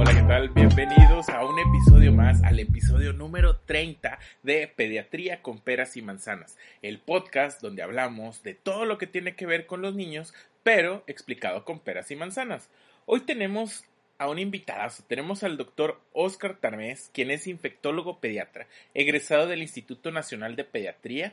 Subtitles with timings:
[0.00, 0.48] Hola, ¿qué tal?
[0.50, 6.56] Bienvenidos a un episodio más, al episodio número 30 de Pediatría con Peras y Manzanas,
[6.82, 11.02] el podcast donde hablamos de todo lo que tiene que ver con los niños, pero
[11.08, 12.70] explicado con peras y manzanas.
[13.06, 13.86] Hoy tenemos
[14.18, 20.12] a un invitado, tenemos al doctor Oscar Tarmés, quien es infectólogo pediatra, egresado del Instituto
[20.12, 21.32] Nacional de Pediatría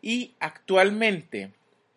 [0.00, 1.52] y actualmente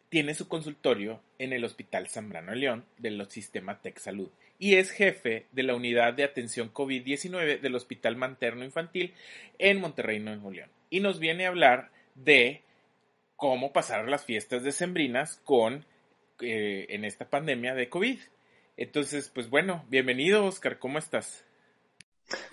[0.09, 5.47] tiene su consultorio en el Hospital Zambrano León del sistema Tech Salud y es jefe
[5.51, 9.13] de la unidad de atención COVID-19 del Hospital Materno Infantil
[9.57, 10.69] en Monterrey, Nuevo León.
[10.89, 12.61] Y nos viene a hablar de
[13.35, 15.85] cómo pasar las fiestas decembrinas con
[16.39, 18.19] eh, en esta pandemia de COVID.
[18.77, 21.45] Entonces, pues bueno, bienvenido Oscar, ¿cómo estás?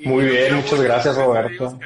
[0.00, 1.78] Muy bien, muchas gracias Roberto.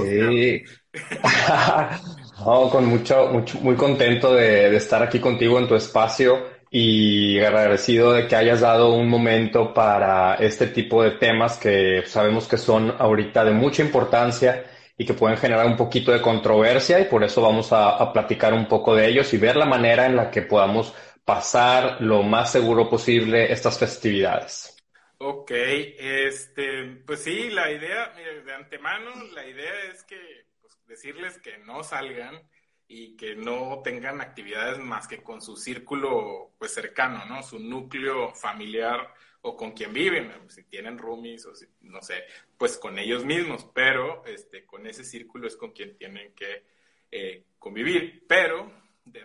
[0.00, 0.62] sí.
[2.44, 8.12] con mucho, mucho, muy contento de, de estar aquí contigo en tu espacio y agradecido
[8.12, 12.94] de que hayas dado un momento para este tipo de temas que sabemos que son
[12.98, 14.64] ahorita de mucha importancia
[14.96, 18.66] y que pueden generar un poquito de controversia y por eso vamos a, platicar un
[18.66, 22.90] poco de ellos y ver la manera en la que podamos pasar lo más seguro
[22.90, 24.74] posible estas festividades.
[25.18, 28.12] Ok, este, pues sí, la idea,
[28.44, 30.16] de antemano, la idea es que
[30.60, 32.40] pues, decirles que no salgan,
[32.88, 37.42] y que no tengan actividades más que con su círculo pues cercano, ¿no?
[37.42, 42.24] Su núcleo familiar o con quien viven, si tienen roomies o si, no sé,
[42.56, 46.64] pues con ellos mismos, pero este, con ese círculo es con quien tienen que
[47.10, 48.72] eh, convivir, pero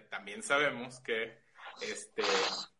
[0.09, 1.39] también sabemos que
[1.81, 2.21] este,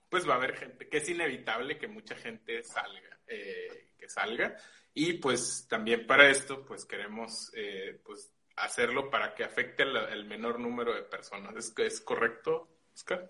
[0.10, 4.56] pues va a haber gente, que es inevitable que mucha gente salga, eh, que salga,
[4.94, 10.60] y pues también para esto pues queremos eh, pues hacerlo para que afecte el, menor
[10.60, 11.56] número de personas.
[11.56, 13.30] ¿Es, ¿Es, correcto, Oscar?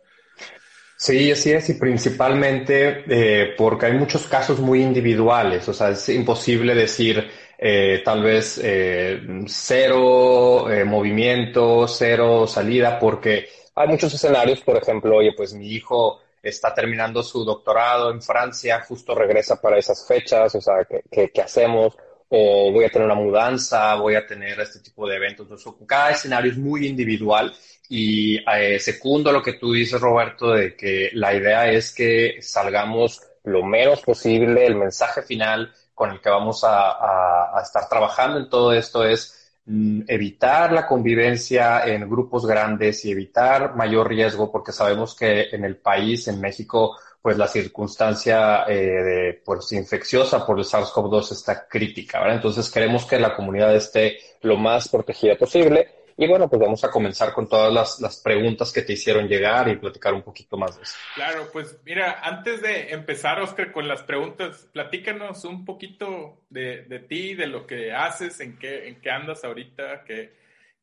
[0.97, 6.07] Sí, así es, y principalmente eh, porque hay muchos casos muy individuales, o sea, es
[6.09, 14.77] imposible decir eh, tal vez eh, cero movimiento, cero salida, porque hay muchos escenarios, por
[14.77, 20.07] ejemplo, oye, pues mi hijo está terminando su doctorado en Francia, justo regresa para esas
[20.07, 21.97] fechas, o sea, ¿qué, qué hacemos?
[22.35, 25.45] O voy a tener una mudanza, voy a tener este tipo de eventos.
[25.45, 27.53] Entonces, cada escenario es muy individual
[27.87, 33.21] y eh, segundo lo que tú dices, Roberto, de que la idea es que salgamos
[33.43, 34.65] lo menos posible.
[34.65, 39.51] El mensaje final con el que vamos a, a estar trabajando en todo esto es
[39.67, 45.65] mm, evitar la convivencia en grupos grandes y evitar mayor riesgo, porque sabemos que en
[45.65, 51.69] el país, en México, pues la circunstancia eh, de, pues, infecciosa por el SARS-CoV-2 está
[51.69, 52.35] crítica, ¿verdad?
[52.35, 55.87] Entonces queremos que la comunidad esté lo más protegida posible.
[56.17, 59.69] Y bueno, pues vamos a comenzar con todas las, las, preguntas que te hicieron llegar
[59.69, 60.95] y platicar un poquito más de eso.
[61.15, 66.99] Claro, pues mira, antes de empezar, Oscar, con las preguntas, platícanos un poquito de, de
[66.99, 70.33] ti, de lo que haces, en qué, en qué andas ahorita, qué,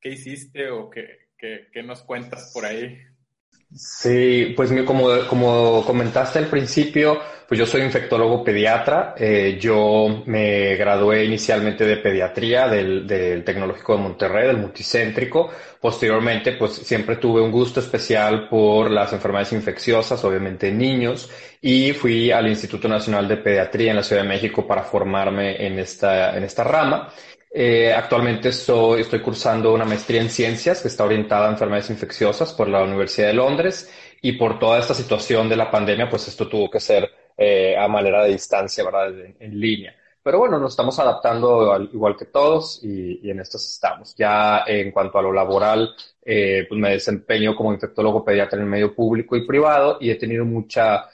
[0.01, 2.99] qué hiciste o qué, qué, qué nos cuentas por ahí.
[3.73, 9.15] Sí, pues como, como comentaste al principio, pues yo soy infectólogo pediatra.
[9.17, 15.51] Eh, yo me gradué inicialmente de pediatría del, del Tecnológico de Monterrey, del multicéntrico.
[15.81, 21.31] Posteriormente, pues siempre tuve un gusto especial por las enfermedades infecciosas, obviamente en niños,
[21.63, 25.79] y fui al Instituto Nacional de Pediatría en la Ciudad de México para formarme en
[25.79, 27.09] esta, en esta rama.
[27.53, 32.53] Eh, actualmente soy, estoy cursando una maestría en ciencias que está orientada a enfermedades infecciosas
[32.53, 33.91] por la Universidad de Londres
[34.22, 37.89] y por toda esta situación de la pandemia, pues esto tuvo que ser eh, a
[37.89, 39.12] manera de distancia, ¿verdad?
[39.41, 39.97] En, línea.
[40.22, 44.15] Pero bueno, nos estamos adaptando igual que todos y, en estos estamos.
[44.15, 45.91] Ya en cuanto a lo laboral,
[46.25, 50.16] eh, pues me desempeño como infectólogo pediatra en el medio público y privado y he
[50.16, 51.09] tenido mucha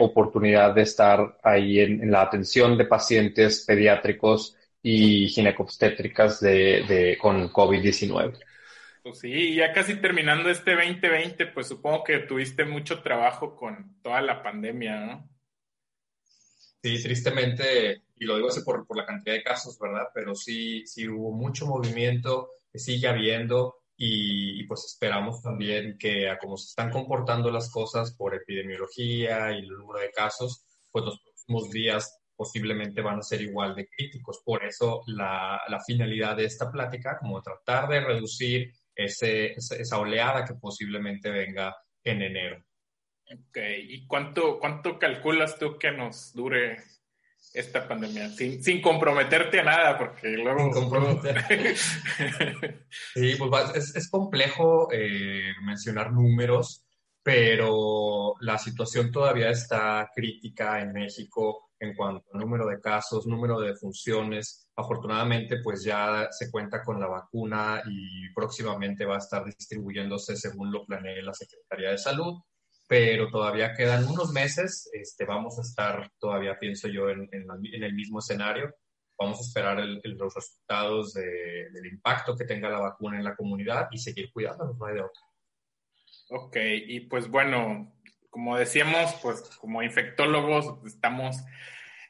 [0.00, 4.56] oportunidad de estar ahí en la atención de pacientes pediátricos
[4.88, 8.38] y ginecobstétricas de, de, con COVID-19.
[9.02, 14.20] Pues sí, ya casi terminando este 2020, pues supongo que tuviste mucho trabajo con toda
[14.22, 15.28] la pandemia, ¿no?
[16.80, 20.06] Sí, tristemente, y lo digo así por, por la cantidad de casos, ¿verdad?
[20.14, 26.38] Pero sí, sí hubo mucho movimiento, que sigue habiendo, y, pues esperamos también que a
[26.38, 31.18] cómo se están comportando las cosas por epidemiología y el número de casos, pues los
[31.20, 34.42] próximos días posiblemente van a ser igual de críticos.
[34.44, 40.44] Por eso la, la finalidad de esta plática, como tratar de reducir ese, esa oleada
[40.44, 42.64] que posiblemente venga en enero.
[43.32, 46.76] Ok, ¿y cuánto, cuánto calculas tú que nos dure
[47.52, 48.30] esta pandemia?
[48.30, 50.72] Sin, sin comprometerte a nada, porque luego...
[53.14, 56.86] Sí, pues es, es complejo eh, mencionar números,
[57.22, 63.60] pero la situación todavía está crítica en México en cuanto al número de casos, número
[63.60, 64.68] de defunciones.
[64.76, 70.72] Afortunadamente, pues ya se cuenta con la vacuna y próximamente va a estar distribuyéndose según
[70.72, 72.40] lo planee la Secretaría de Salud
[72.88, 77.94] pero todavía quedan unos meses, este, vamos a estar todavía, pienso yo, en, en, el
[77.94, 78.72] mismo escenario.
[79.18, 83.98] Vamos a esperar los resultados del impacto que tenga la vacuna en la comunidad y
[83.98, 85.22] seguir cuidándonos, no hay de otra.
[86.28, 86.56] Ok,
[86.86, 87.95] y pues bueno,
[88.36, 91.42] como decíamos, pues como infectólogos estamos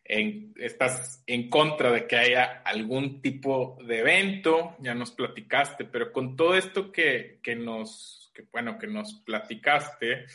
[0.02, 6.12] en, estás en contra de que haya algún tipo de evento, ya nos platicaste, pero
[6.12, 10.26] con todo esto que, que nos, que, bueno, que nos platicaste,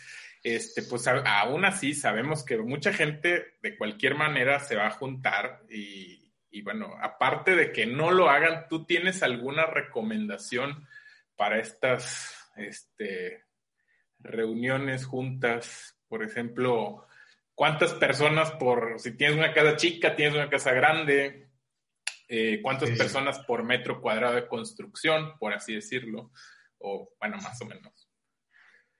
[0.41, 5.63] este, pues aún así sabemos que mucha gente de cualquier manera se va a juntar
[5.69, 10.87] y, y, bueno, aparte de que no lo hagan, ¿tú tienes alguna recomendación
[11.35, 13.43] para estas este,
[14.23, 15.97] reuniones juntas?
[16.07, 17.07] Por ejemplo,
[17.55, 21.49] ¿cuántas personas por, si tienes una casa chica, tienes una casa grande?
[22.27, 26.31] Eh, ¿Cuántas personas por metro cuadrado de construcción, por así decirlo?
[26.79, 28.09] O bueno, más o menos.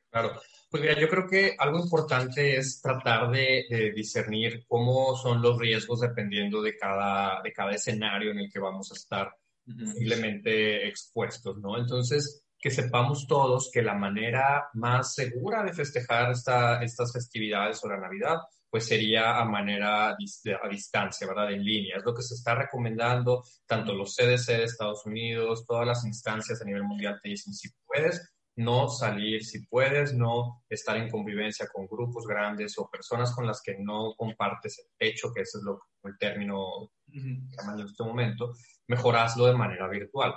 [0.10, 0.42] Claro.
[0.70, 6.00] Pues mira, yo creo que algo importante es tratar de, discernir cómo son los riesgos
[6.00, 9.36] dependiendo de cada, de cada escenario en el que vamos a estar
[9.66, 11.78] posiblemente expuestos, ¿no?
[11.78, 17.90] Entonces, que sepamos todos que la manera más segura de festejar esta, estas festividades o
[17.90, 18.38] la Navidad,
[18.70, 21.52] pues sería a manera a distancia, ¿verdad?
[21.52, 21.98] En línea.
[21.98, 26.62] Es lo que se está recomendando, tanto los CDC de Estados Unidos, todas las instancias
[26.62, 31.68] a nivel mundial te dicen, si puedes, no salir si puedes, no estar en convivencia
[31.68, 35.64] con grupos grandes o personas con las que no compartes el techo, que ese es
[35.64, 37.20] lo, el término que
[37.58, 38.54] llaman en este momento,
[38.88, 40.36] mejoraslo de manera virtual.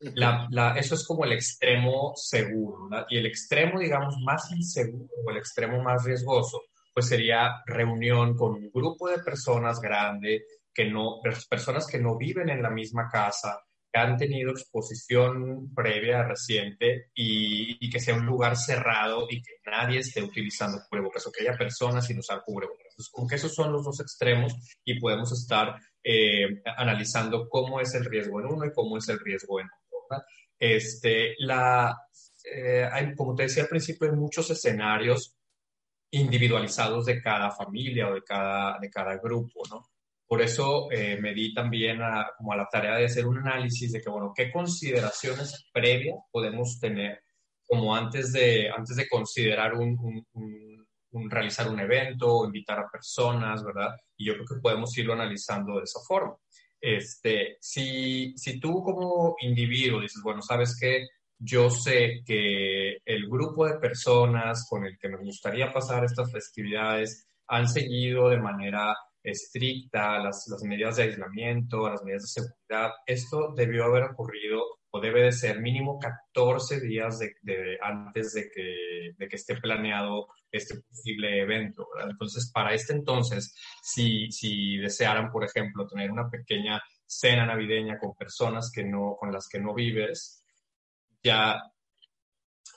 [0.00, 5.82] Eso es como el extremo seguro, y el extremo, digamos, más inseguro o el extremo
[5.82, 6.62] más riesgoso,
[6.94, 12.48] pues sería reunión con un grupo de personas grande, que no, personas que no viven
[12.50, 13.60] en la misma casa,
[13.98, 20.22] han tenido exposición previa reciente y, que sea un lugar cerrado y que nadie esté
[20.22, 22.86] utilizando cubrebocas o que haya personas sin usar cubrebocas.
[22.90, 24.54] Entonces, como que esos son los dos extremos
[24.84, 25.74] y podemos estar
[26.04, 29.87] eh, analizando cómo es el riesgo en uno y cómo es el riesgo en otro.
[30.58, 31.96] Este, la,
[32.52, 35.36] eh, hay, como te decía al principio, hay muchos escenarios
[36.10, 39.88] individualizados de cada familia o de cada, de cada grupo, ¿no?
[40.26, 43.92] Por eso eh, me di también a, como a la tarea de hacer un análisis
[43.92, 47.22] de que, bueno, qué consideraciones previas podemos tener
[47.66, 53.64] como antes de, antes de considerar un, un, realizar un evento o invitar a personas,
[53.64, 53.94] ¿verdad?
[54.16, 56.36] Y yo creo que podemos irlo analizando de esa forma.
[56.80, 61.06] Este, si, si tú como individuo dices, bueno, sabes que
[61.38, 67.26] yo sé que el grupo de personas con el que me gustaría pasar estas festividades
[67.46, 73.52] han seguido de manera estricta, las, las, medidas de aislamiento, las medidas de seguridad, esto
[73.54, 79.28] debió haber ocurrido o debe de ser mínimo 14 días de, antes de que, de
[79.28, 81.88] que, esté planeado este posible evento.
[82.08, 88.70] Entonces, para este entonces, si, desearan, por ejemplo, tener una pequeña cena navideña con personas
[88.72, 90.42] que no, con las que no vives,
[91.22, 91.60] ya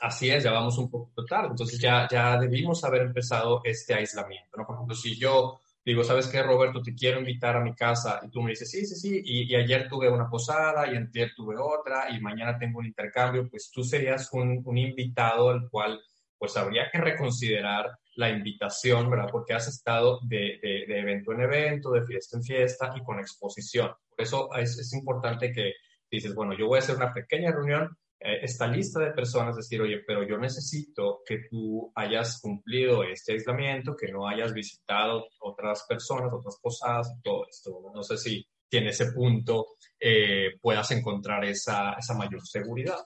[0.01, 1.49] así es, ya vamos un poco tarde.
[1.51, 4.57] Entonces ya, ya debimos haber empezado este aislamiento.
[4.57, 4.65] ¿no?
[4.65, 6.81] Por ejemplo, si yo digo, ¿sabes qué, Roberto?
[6.81, 8.19] Te quiero invitar a mi casa.
[8.23, 9.21] Y tú me dices, sí, sí, sí.
[9.23, 13.49] Y, ayer tuve una posada, y ayer tuve otra, y mañana tengo un intercambio.
[13.49, 15.99] Pues tú serías un, un invitado al cual,
[16.37, 19.29] pues habría que reconsiderar la invitación, ¿verdad?
[19.31, 23.19] Porque has estado de, de, de, evento en evento, de fiesta en fiesta y con
[23.19, 23.91] exposición.
[24.09, 25.73] Por eso es, es importante que
[26.09, 30.03] dices, bueno, yo voy a hacer una pequeña reunión esta lista de personas, decir, oye,
[30.05, 36.31] pero yo necesito que tú hayas cumplido este aislamiento, que no hayas visitado otras personas,
[36.31, 37.91] otras posadas, todo esto.
[37.93, 39.67] No sé si, en ese punto
[39.99, 42.99] eh, puedas encontrar esa, esa mayor seguridad.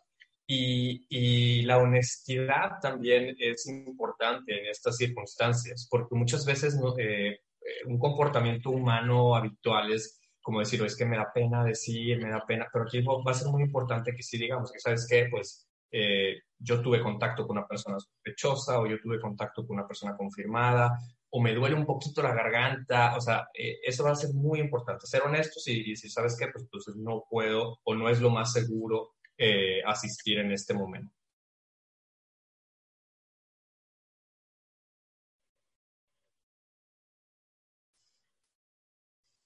[0.47, 7.39] Y, y, la honestidad también es importante en estas circunstancias, porque muchas veces eh,
[7.87, 12.45] un comportamiento humano habitual es como decir, es que me da pena decir, me da
[12.45, 15.27] pena, pero aquí va a ser muy importante que si digamos que, ¿sabes qué?
[15.31, 19.87] Pues eh, yo tuve contacto con una persona sospechosa o yo tuve contacto con una
[19.87, 20.99] persona confirmada
[21.31, 24.59] o me duele un poquito la garganta, o sea, eh, eso va a ser muy
[24.59, 28.29] importante, ser honestos y, si sabes qué, pues entonces no puedo o no es lo
[28.29, 31.11] más seguro eh, asistir en este momento.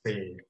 [0.03, 0.48] Sí.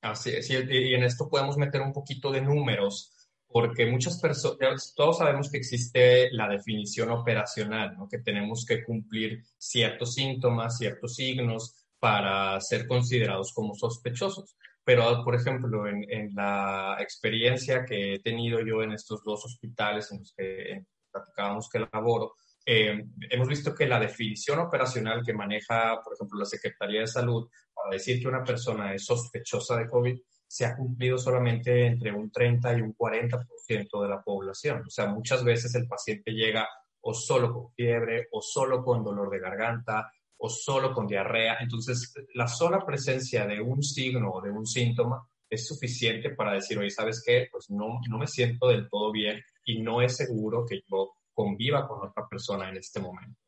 [0.00, 0.54] Así es, y
[0.94, 3.12] en esto podemos meter un poquito de números,
[3.48, 8.08] porque muchas personas, todos sabemos que existe la definición operacional, ¿no?
[8.08, 14.56] que tenemos que cumplir ciertos síntomas, ciertos signos para ser considerados como sospechosos.
[14.84, 20.10] Pero, por ejemplo, en, en la experiencia que he tenido yo en estos dos hospitales
[20.12, 22.34] en los que platicábamos que laboro,
[22.70, 27.48] eh, hemos visto que la definición operacional que maneja, por ejemplo, la Secretaría de Salud
[27.80, 32.30] para decir que una persona es sospechosa de COVID se ha cumplido solamente entre un
[32.30, 34.82] 30 y un 40% de la población.
[34.86, 36.66] O sea, muchas veces el paciente llega
[37.02, 41.58] o solo con fiebre, o solo con dolor de garganta, o solo con diarrea.
[41.60, 46.78] Entonces, la sola presencia de un signo o de un síntoma es suficiente para decir,
[46.78, 47.48] oye, ¿sabes qué?
[47.50, 51.86] Pues no, no me siento del todo bien y no es seguro que yo conviva
[51.86, 53.38] con otra persona en este momento.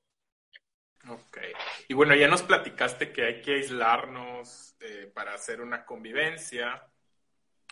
[1.09, 1.39] Ok.
[1.91, 6.87] Y bueno, ya nos platicaste que hay que aislarnos eh, para hacer una convivencia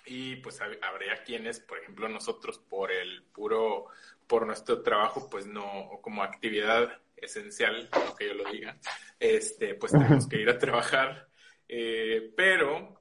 [0.04, 3.86] y pues habría quienes, por ejemplo, nosotros por el puro,
[4.26, 8.76] por nuestro trabajo, pues no, o como actividad esencial, lo que yo lo diga,
[9.20, 11.28] este, pues tenemos que ir a trabajar.
[11.68, 13.00] Eh, pero,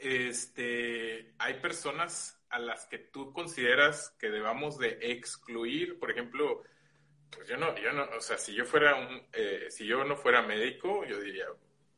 [0.00, 6.64] este, hay personas a las que tú consideras que debamos de excluir, por ejemplo,
[7.34, 10.16] pues yo no, yo no, o sea, si yo fuera un, eh, si yo no
[10.16, 11.46] fuera médico, yo diría,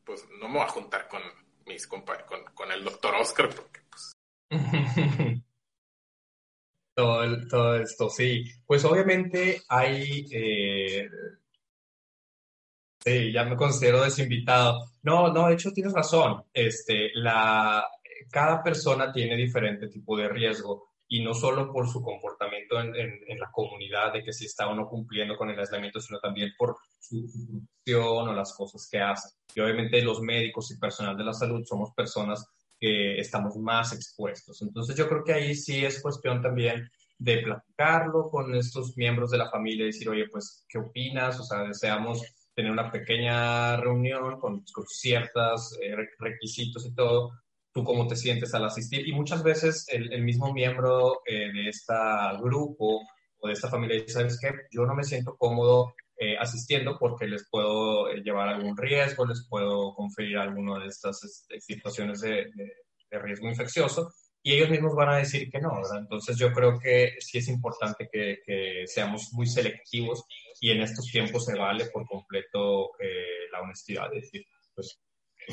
[0.05, 1.23] pues no me voy a juntar con
[1.67, 4.13] mis compa con, con el doctor Oscar, porque pues...
[6.95, 8.45] todo, todo esto, sí.
[8.67, 11.09] Pues obviamente hay, eh,
[13.05, 14.93] sí, ya me considero desinvitado.
[15.03, 16.45] No, no, de hecho tienes razón.
[16.53, 17.87] Este, la,
[18.31, 23.39] cada persona tiene diferente tipo de riesgo y no solo por su comportamiento en, en,
[23.39, 26.77] la comunidad, de que si está o no cumpliendo con el aislamiento, sino también por
[26.99, 29.37] su función o las cosas que hace.
[29.55, 32.45] Y obviamente los médicos y personal de la salud somos personas
[32.79, 34.61] que estamos más expuestos.
[34.63, 39.39] Entonces yo creo que ahí sí es cuestión también de platicarlo con estos miembros de
[39.39, 41.41] la familia y decir, oye, pues, ¿qué opinas?
[41.41, 42.23] O sea, deseamos
[42.55, 47.33] tener una pequeña reunión con, con ciertos eh, requisitos y todo
[47.77, 49.07] tú cómo te sientes al asistir.
[49.07, 51.93] Y muchas veces el, mismo miembro eh, de este
[52.41, 53.03] grupo
[53.39, 54.51] o de esta familia dice, ¿sabes qué?
[54.71, 59.47] Yo no me siento cómodo eh, asistiendo porque les puedo eh, llevar algún riesgo, les
[59.47, 62.47] puedo conferir alguna de estas este, situaciones de,
[63.11, 64.11] riesgo infeccioso.
[64.43, 65.99] Y ellos mismos van a decir que no, ¿verdad?
[65.99, 70.25] Entonces yo creo que sí es importante que, que seamos muy selectivos
[70.61, 72.91] y en estos tiempos se vale por completo
[73.53, 74.99] la honestidad, de decir, pues,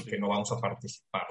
[0.09, 1.23] que no vamos a participar,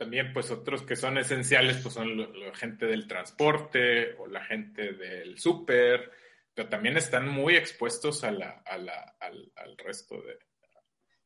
[0.00, 4.94] también pues otros que son esenciales pues son la gente del transporte o la gente
[4.94, 6.10] del súper,
[6.54, 10.38] pero también están muy expuestos a la, a la, al, al, resto de,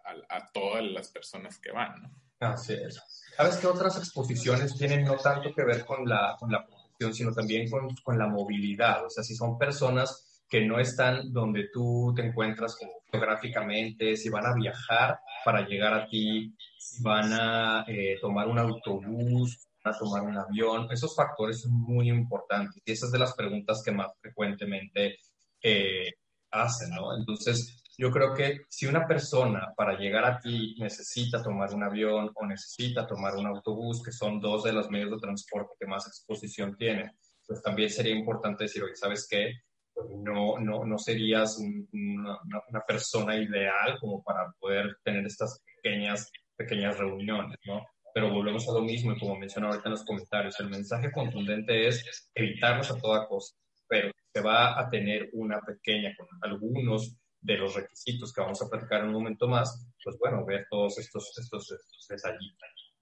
[0.05, 2.11] a, a, todas las personas que van, ¿no?
[2.41, 3.01] Así es.
[3.37, 7.33] ¿Sabes qué otras exposiciones tienen no tanto que ver con la, con la protección, sino
[7.33, 9.05] también con, con la movilidad?
[9.05, 12.77] O sea, si son personas que no están donde tú te encuentras
[13.09, 16.57] geográficamente, si van a viajar para llegar a ti,
[17.01, 20.89] van a eh, tomar un autobús, van a tomar un avión.
[20.91, 25.19] Esos factores son muy importantes y esas de las preguntas que más frecuentemente
[25.63, 26.13] eh,
[26.51, 27.17] hacen, ¿no?
[27.17, 32.31] Entonces, yo creo que si una persona para llegar a ti necesita tomar un avión
[32.35, 36.07] o necesita tomar un autobús, que son dos de los medios de transporte que más
[36.07, 37.13] exposición tienen,
[37.47, 39.53] pues también sería importante decir, oye, ¿sabes qué?
[39.93, 41.59] Pues no, no, no serías
[41.93, 42.39] una,
[42.69, 47.87] una, persona ideal como para poder tener estas pequeñas, pequeñas reuniones, ¿no?
[48.15, 51.89] Pero volvemos a lo mismo y como mencioné ahorita en los comentarios, el mensaje contundente
[51.89, 53.59] es evitarlos a toda costa,
[53.89, 58.69] pero se va a tener una pequeña, con algunos de los requisitos que vamos a
[58.69, 62.93] platicar en un momento más, pues bueno, ver todos estos, estos, estos detallitos.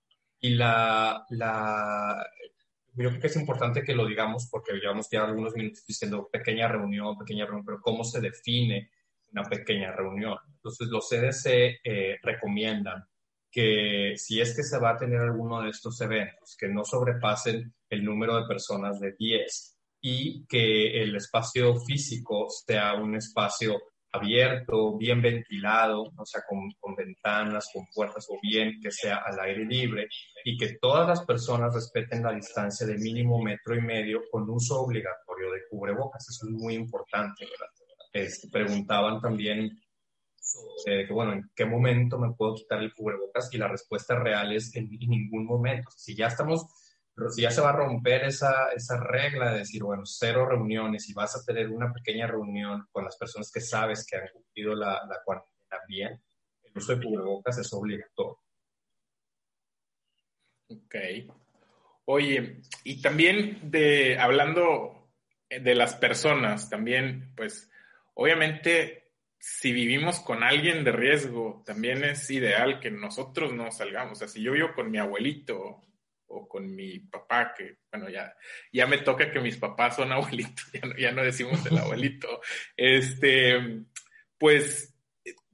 [0.40, 2.26] Y la, la,
[2.94, 6.68] yo creo que es importante que lo digamos porque llevamos ya algunos minutos diciendo pequeña
[6.68, 8.90] reunión, pequeña reunión, pero ¿cómo se define
[9.30, 10.37] una pequeña reunión?
[10.56, 13.02] Entonces, los CDC eh, recomiendan
[13.52, 17.75] que si es que se va a tener alguno de estos eventos, que no sobrepasen
[17.90, 23.78] el número de personas de 10 y que el espacio físico sea un espacio
[24.12, 29.38] abierto, bien ventilado, o sea, con, con, ventanas, con puertas o bien que sea al
[29.40, 30.09] aire libre
[30.44, 34.80] y que todas las personas respeten la distancia de mínimo metro y medio con uso
[34.82, 36.28] obligatorio de cubrebocas.
[36.28, 37.47] Eso es muy importante.
[38.12, 39.81] Este, preguntaban también
[40.85, 43.52] que, bueno, ¿en qué momento me puedo quitar el cubrebocas?
[43.52, 45.90] Y la respuesta real es en, ningún momento.
[45.97, 46.66] Si ya estamos
[47.30, 51.12] si ya se va a romper esa, esa regla de decir, bueno, cero reuniones y
[51.12, 54.92] vas a tener una pequeña reunión con las personas que sabes que han cumplido la,
[55.06, 56.23] la cuarentena bien,
[56.62, 58.38] el uso de cubrebocas es obligatorio.
[60.68, 60.94] Ok.
[62.06, 65.02] Oye, y también de hablando
[65.49, 67.71] de las personas, también, pues,
[68.14, 69.01] obviamente,
[69.44, 74.12] si vivimos con alguien de riesgo, también es ideal que nosotros no salgamos.
[74.12, 75.82] O sea, si yo vivo con mi abuelito
[76.28, 78.37] o con mi papá, que, bueno, ya,
[78.72, 82.40] ya me toca que mis papás son abuelitos, ya no, ya no decimos el abuelito,
[82.76, 83.82] este,
[84.38, 84.94] pues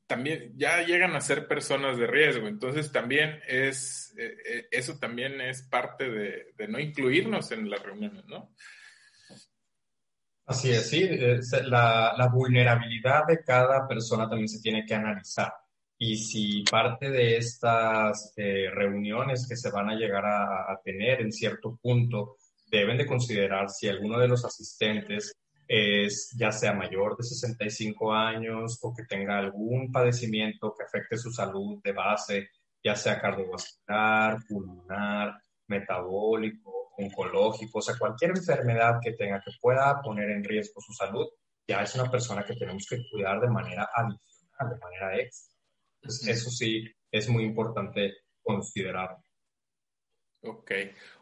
[0.06, 2.46] también ya llegan a ser personas de riesgo.
[2.46, 8.26] Entonces también es, eh, eh, eso también es parte de, no incluirnos en las reuniones,
[8.26, 8.54] ¿no?
[10.48, 11.08] Así es, sí.
[11.66, 15.52] La, vulnerabilidad de cada persona también se tiene que analizar.
[15.98, 21.32] Y si parte de estas eh, reuniones que se van a llegar a tener en
[21.32, 22.36] cierto punto
[22.70, 25.32] deben de considerar si alguno de los asistentes
[25.68, 31.30] es ya sea mayor de 65 años o que tenga algún padecimiento que afecte su
[31.30, 32.48] salud de base,
[32.82, 35.34] ya sea cardiovascular, pulmonar,
[35.66, 41.26] metabólico, oncológico, o sea, cualquier enfermedad que tenga que pueda poner en riesgo su salud,
[41.66, 45.56] ya es una persona que tenemos que cuidar de manera adicional, de manera extra.
[46.02, 49.16] Entonces, eso sí es muy importante considerar.
[50.42, 50.72] Ok.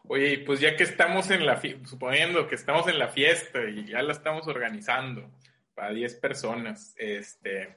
[0.09, 4.03] Oye, pues ya que estamos en la, suponiendo que estamos en la fiesta y ya
[4.03, 5.31] la estamos organizando
[5.75, 7.77] para 10 personas, este,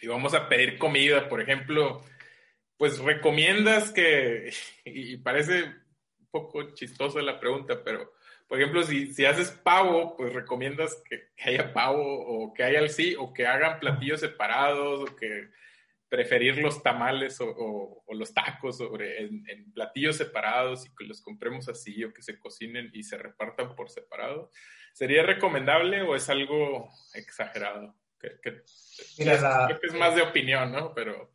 [0.00, 2.02] y vamos a pedir comida, por ejemplo,
[2.76, 4.52] pues recomiendas que,
[4.84, 5.83] y parece
[6.34, 8.12] poco chistosa la pregunta, pero
[8.48, 12.80] por ejemplo, si, si haces pavo, pues recomiendas que, que haya pavo o que haya
[12.80, 15.48] el sí, o que hagan platillos separados, o que
[16.08, 22.04] preferir los tamales o, los tacos sobre, en, platillos separados y que los compremos así
[22.04, 24.50] o que se cocinen y se repartan por separado.
[24.92, 27.96] ¿Sería recomendable o es algo exagerado?
[28.20, 30.94] Que, creo que es más de opinión, ¿no?
[30.94, 31.32] Pero...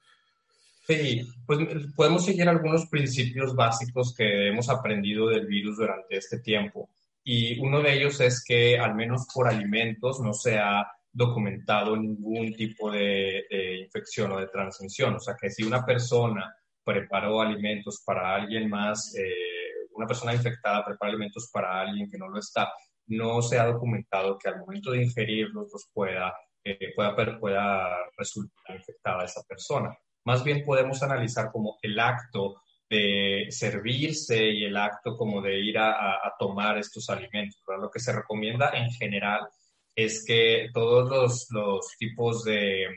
[0.90, 1.60] Sí, pues
[1.96, 6.90] podemos seguir algunos principios básicos que hemos aprendido del virus durante este tiempo.
[7.24, 12.90] Y uno de ellos es que al menos por alimentos no sea documentado ningún tipo
[12.90, 13.46] de,
[13.84, 15.14] infección o de transmisión.
[15.14, 20.84] O sea, que si una persona preparó alimentos para alguien más, eh, una persona infectada
[20.84, 22.74] prepara alimentos para alguien que no lo está,
[23.06, 28.76] no se ha documentado que al momento de ingerirlos los pueda, eh, pueda, pueda resultar
[28.76, 29.96] infectada esa persona.
[30.26, 35.78] Más bien podemos analizar como el acto de servirse y el acto como de ir
[35.78, 37.62] a, tomar estos alimentos.
[37.80, 39.48] Lo que se recomienda en general
[39.96, 42.88] es que todos los, tipos de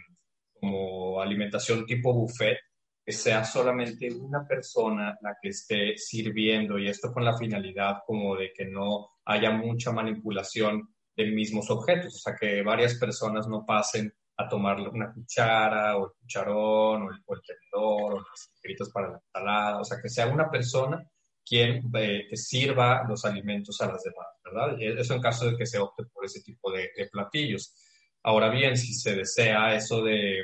[0.58, 2.58] como alimentación tipo buffet,
[3.04, 8.52] sea solamente una persona la que esté sirviendo y esto con la finalidad como de
[8.52, 14.14] que no haya mucha manipulación de mismos objetos, o sea, que varias personas no pasen
[14.36, 19.18] a tomar una cuchara o el cucharón o el, tenedor o las gritos para la
[19.18, 21.06] ensalada, o sea, que sea una persona
[21.44, 24.80] quien eh, sirva los alimentos a las demás, ¿verdad?
[24.80, 27.74] Eso en caso de que se opte por ese tipo de, platillos.
[28.22, 30.40] Ahora bien, si se desea eso de,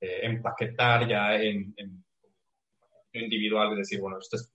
[0.00, 2.04] empaquetar ya en, en,
[3.12, 4.52] individual, es decir, bueno, esto es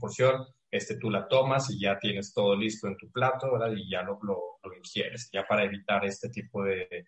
[0.00, 3.72] porción, este, tú la tomas y ya tienes todo listo en tu plato, ¿verdad?
[3.76, 7.06] Y ya lo, lo, lo ingieres, ya para evitar este tipo de,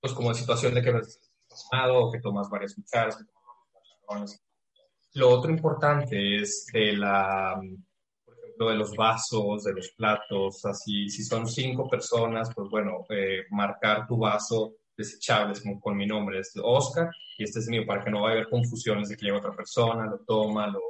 [0.00, 1.20] pues como de situación de que has
[1.70, 3.24] tomado o que tomas varias cucharas,
[5.14, 7.60] lo otro importante es de la,
[8.24, 13.04] por ejemplo, de los vasos, de los platos, así, si son cinco personas, pues bueno,
[13.08, 17.84] eh, marcar tu vaso desechable, como con mi nombre, es Oscar, y este es mío,
[17.86, 20.80] para que no vaya a haber confusiones de que llega otra persona, lo toma, lo,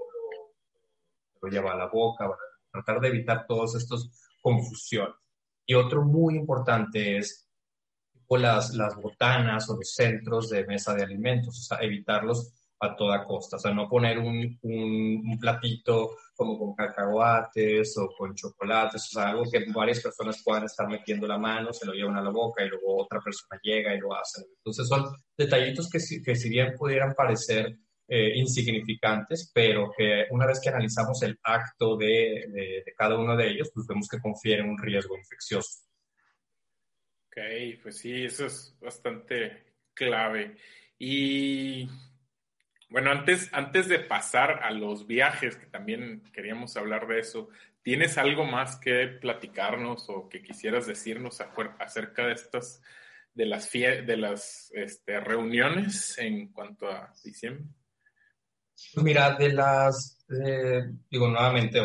[1.45, 2.29] lo, lleva a la boca,
[2.71, 5.15] tratar de evitar todas estas confusiones.
[5.67, 7.45] Y otro muy importante es
[8.39, 13.25] las, las botanas o los centros de mesa de alimentos, o sea, evitarlos a toda
[13.25, 13.57] costa.
[13.57, 19.31] O sea, no poner un, un, platito como con cacahuates o con chocolates, o sea,
[19.31, 22.65] algo que varias personas puedan estar metiendo la mano, se lo llevan a la boca
[22.65, 24.43] y luego otra persona llega y lo hace.
[24.57, 25.05] Entonces son
[25.37, 31.23] detallitos que, que si bien pudieran parecer eh, insignificantes, pero que una vez que analizamos
[31.23, 35.85] el acto de, cada uno de ellos, pues vemos que confieren un riesgo infeccioso.
[37.29, 37.39] Ok,
[37.83, 40.57] pues sí, eso es bastante clave.
[40.99, 41.89] Y
[42.91, 47.49] bueno, antes, antes de pasar a los viajes, que también queríamos hablar de eso,
[47.83, 51.41] ¿tienes algo más que platicarnos o que quisieras decirnos
[51.79, 52.83] acerca de estas,
[53.33, 57.65] de las, de las este, reuniones en cuanto a diciembre?
[58.95, 61.81] Pues mira, de las, eh, digo nuevamente,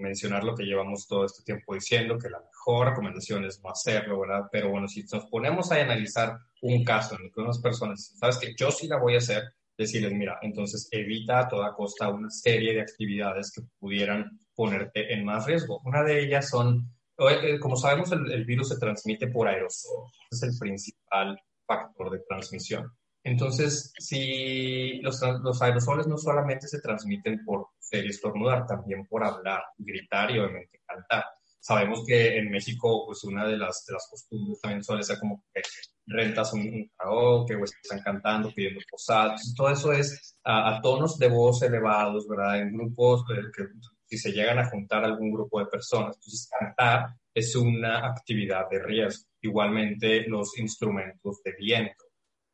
[0.00, 4.20] mencionar lo que llevamos todo este tiempo diciendo, que la mejor recomendación es no hacerlo,
[4.20, 4.48] ¿verdad?
[4.50, 8.38] Pero bueno, si nos ponemos a analizar un caso en el que unas personas, sabes
[8.38, 9.44] que yo sí la voy a hacer,
[9.76, 15.24] decirles, mira, entonces evita a toda costa una serie de actividades que pudieran ponerte en
[15.24, 15.80] más riesgo.
[15.84, 20.56] Una de ellas son, eh, como sabemos, el, virus se transmite por aerosol, es el
[20.58, 22.92] principal factor de transmisión.
[23.22, 30.30] Entonces, si los, los aerosoles no solamente se transmiten por estornudar, también por hablar, gritar
[30.30, 31.24] y obviamente cantar.
[31.58, 35.44] Sabemos que en México, pues una de las, de las costumbres también suele ser como
[35.52, 35.60] que
[36.06, 39.54] rentas un, un karaoke o están cantando, pidiendo posadas.
[39.54, 42.60] todo eso es a, tonos de voz elevados, ¿verdad?
[42.60, 43.64] En grupos eh, que
[44.06, 46.16] si se llegan a juntar algún grupo de personas.
[46.16, 49.28] Entonces, cantar es una actividad de riesgo.
[49.42, 52.04] Igualmente, los instrumentos de viento.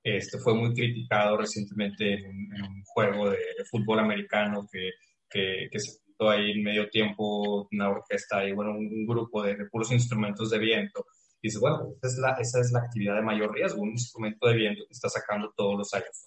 [0.09, 3.39] Este fue muy criticado recientemente en un, juego de,
[3.69, 4.93] fútbol americano que,
[5.29, 9.57] que, que se puso ahí en medio tiempo una orquesta y bueno, un, grupo de,
[9.57, 11.05] de, puros instrumentos de viento.
[11.43, 14.47] Y dice, bueno, esa es, la, esa es la actividad de mayor riesgo, un instrumento
[14.47, 16.25] de viento que está sacando todos los años.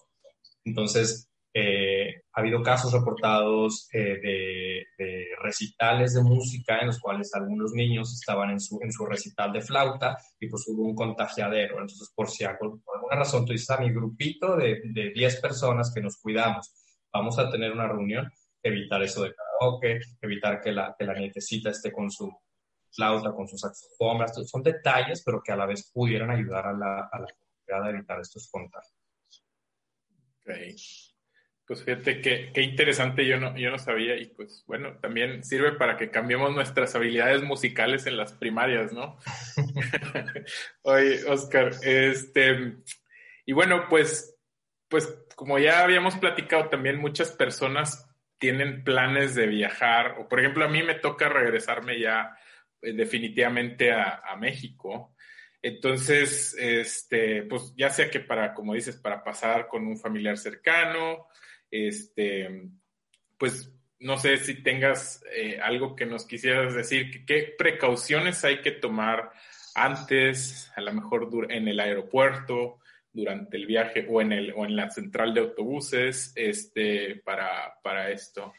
[0.66, 4.86] Entonces, eh, ha habido casos reportados eh, de,
[5.42, 9.62] recitales de música en los cuales algunos niños estaban en su, en su recital de
[9.62, 11.80] flauta y pues hubo un contagiadero.
[11.80, 15.92] Entonces, por si por alguna razón tú dices a mi grupito de, de 10 personas
[15.94, 16.72] que nos cuidamos,
[17.12, 18.32] vamos a tener una reunión,
[18.62, 22.32] evitar eso de karaoke, evitar que la, que la nietecita esté con su
[22.92, 24.28] flauta, con sus saxofón.
[24.46, 27.90] Son detalles, pero que a la vez pudieran ayudar a la, a la comunidad a
[27.90, 28.96] evitar estos contagios.
[30.42, 30.76] Okay.
[31.70, 35.74] Pues fíjate que, qué interesante, yo no, yo no sabía y pues bueno, también sirve
[35.74, 39.20] para que cambiemos nuestras habilidades musicales en las primarias, ¿no?
[40.82, 42.78] Oye, Oscar, este,
[43.46, 44.36] y bueno, pues,
[44.88, 50.66] pues como ya habíamos platicado, también muchas personas tienen planes de viajar, o por ejemplo,
[50.66, 52.36] a mí me toca regresarme ya
[52.82, 55.14] eh, definitivamente a, a México.
[55.62, 61.28] Entonces, este, pues ya sea que para, como dices, para pasar con un familiar cercano,
[61.72, 62.70] este,
[63.38, 68.72] pues no sé si tengas eh, algo que nos quisieras decir, qué precauciones hay que
[68.72, 69.32] tomar
[69.76, 72.80] antes, a lo mejor en el aeropuerto,
[73.12, 78.10] durante el viaje o en, el, o en la central de autobuses este, para, para
[78.12, 78.54] esto.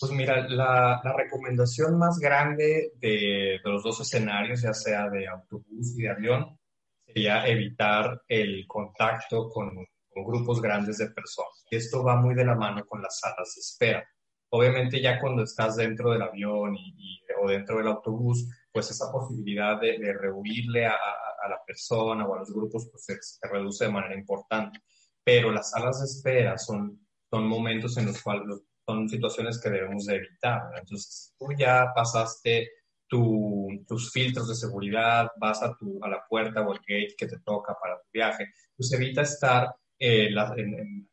[0.00, 5.26] Pues mira, la, la recomendación más grande de, de, los dos escenarios, ya sea de
[5.26, 6.58] autobús y de avión,
[7.04, 9.84] sería evitar el contacto con
[10.24, 11.64] grupos grandes de personas.
[11.70, 14.08] Y esto va muy de la mano con las salas de espera.
[14.50, 19.80] Obviamente ya cuando estás dentro del avión y, o dentro del autobús, pues esa posibilidad
[19.80, 23.92] de, de rehuirle a, a, la persona o a los grupos pues se, reduce de
[23.92, 24.80] manera importante.
[25.22, 28.44] Pero las salas de espera son, son momentos en los cuales
[28.86, 30.62] son situaciones que debemos de evitar.
[30.78, 32.70] Entonces, tú ya pasaste
[33.06, 37.26] tu, tus filtros de seguridad, vas a, tu, a la puerta o al gate que
[37.26, 41.08] te toca para tu viaje, pues evita estar eh, en,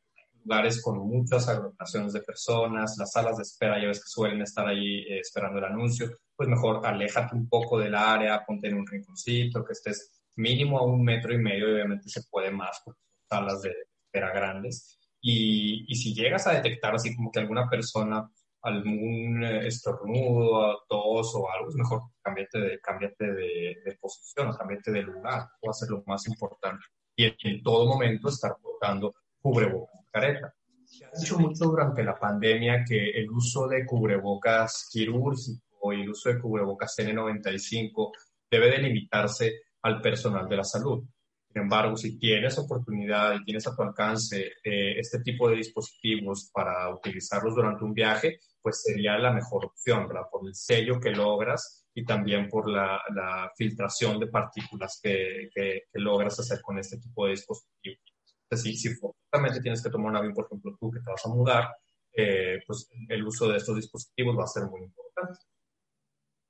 [0.45, 4.67] lugares con muchas aglomeraciones de personas, las salas de espera ya ves que suelen estar
[4.67, 8.85] ahí eh, esperando el anuncio, pues mejor aléjate un poco del área, ponte en un
[8.85, 12.83] rinconcito, que estés mínimo a un metro y medio, y obviamente se puede más
[13.27, 13.73] salas de
[14.05, 14.99] espera grandes.
[15.19, 18.29] Y, y si llegas a detectar así como que alguna persona,
[18.61, 24.91] algún eh, estornudo, tos o algo, es mejor cámbiate de, cámbiate de, de posición cámbiate
[24.91, 30.53] de lugar, o hacer lo más importante y en, todo momento estar portando cubrebocas careta.
[30.85, 36.09] Se ha dicho mucho durante la pandemia que el uso de cubrebocas quirúrgico y el
[36.09, 38.11] uso de cubrebocas N95
[38.49, 41.03] debe delimitarse al personal de la salud.
[41.47, 46.49] Sin embargo, si tienes oportunidad y tienes a tu alcance eh, este tipo de dispositivos
[46.53, 50.27] para utilizarlos durante un viaje, pues sería la mejor opción, ¿verdad?
[50.29, 55.83] Por el sello que logras y también por la, la filtración de partículas que, que,
[55.93, 57.99] logras hacer con este tipo de dispositivos.
[58.43, 61.29] Entonces, si, si tienes que tomar un avión, por ejemplo, tú que te vas a
[61.29, 61.69] mudar,
[62.13, 65.39] eh, pues el uso de estos dispositivos va a ser muy importante.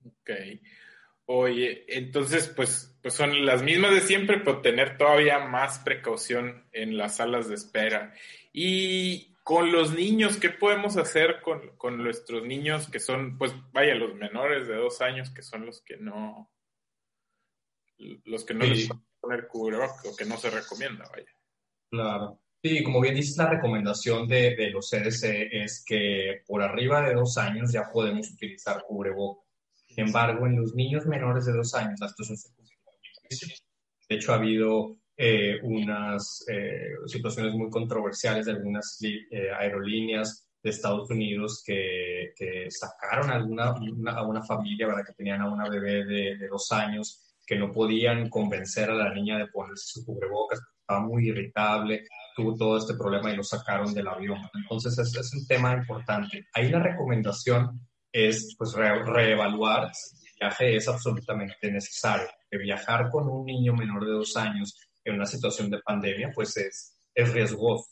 [0.03, 0.61] Ok.
[1.27, 6.97] Oye, entonces, pues, pues son las mismas de siempre, pero tener todavía más precaución en
[6.97, 8.13] las salas de espera.
[8.51, 13.93] Y con los niños, ¿qué podemos hacer con, con, nuestros niños que son, pues, vaya,
[13.93, 16.51] los menores de dos años, que son los que no,
[18.23, 21.31] los que no les pueden poner cubrebocas o que no se recomienda, vaya?
[21.91, 22.41] Claro.
[22.63, 27.13] Sí, como bien dices, la recomendación de, de, los CDC es que por arriba de
[27.13, 29.45] dos años ya podemos utilizar cubrebocas.
[29.87, 32.51] Sin embargo, en los niños menores de dos años, esto es
[34.09, 41.09] De hecho, ha habido eh, unas eh, situaciones muy controversiales de algunas eh, aerolíneas Estados
[41.09, 42.33] Unidos que,
[42.69, 43.75] sacaron a, alguna,
[44.11, 45.05] a una familia ¿verdad?
[45.05, 49.13] que tenían a una bebé de, de, dos años que no podían convencer a la
[49.13, 53.93] niña de ponerse su cubrebocas, estaba muy irritable, tuvo todo este problema y lo sacaron
[53.93, 54.39] del avión.
[54.55, 56.47] Entonces es, es un tema importante.
[56.53, 57.79] Ahí la recomendación
[58.11, 62.27] es pues reevaluar si el viaje es absolutamente necesario.
[62.49, 64.75] Que viajar con un niño menor de dos años
[65.05, 67.85] en una situación de pandemia pues es, es riesgoso.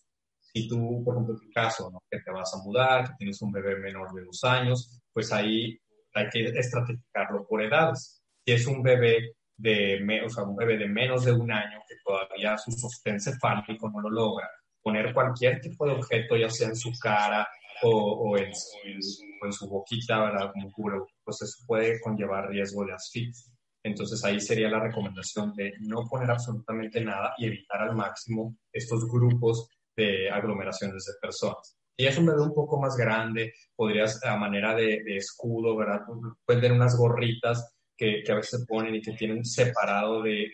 [0.53, 2.03] Si tú, por ejemplo, en tu caso, ¿no?
[2.09, 5.79] que te vas a mudar, que tienes un bebé menor de dos años, pues ahí
[6.13, 8.21] hay que estratificarlo por edades.
[8.45, 11.95] Si es un bebé de, o sea, un bebé de menos de un año que
[12.03, 14.49] todavía su sostén cefálico no lo logra,
[14.81, 17.47] poner cualquier tipo de objeto, ya sea en su cara
[17.81, 20.51] o, en, su, boquita, ¿verdad?
[20.53, 23.52] Como cubrebocas, pues eso puede conllevar riesgo de asfixia.
[23.83, 29.07] Entonces ahí sería la recomendación de no poner absolutamente nada y evitar al máximo estos
[29.09, 31.77] grupos de aglomeraciones de personas.
[31.97, 36.01] Y es un bebé un poco más grande, podrías a manera de, de escudo, ¿verdad?
[36.47, 40.51] Tener unas gorritas que, a veces ponen y que tienen separado de,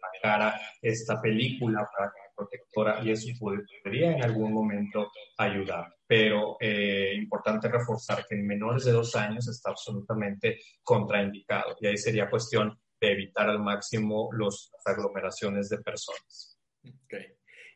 [0.00, 5.94] la cara esta película para protectora y eso podría en algún momento ayudar.
[6.06, 11.96] Pero eh, importante reforzar que en menores de dos años está absolutamente contraindicado y ahí
[11.96, 16.58] sería cuestión de evitar al máximo los, las aglomeraciones de personas.
[17.04, 17.26] Okay.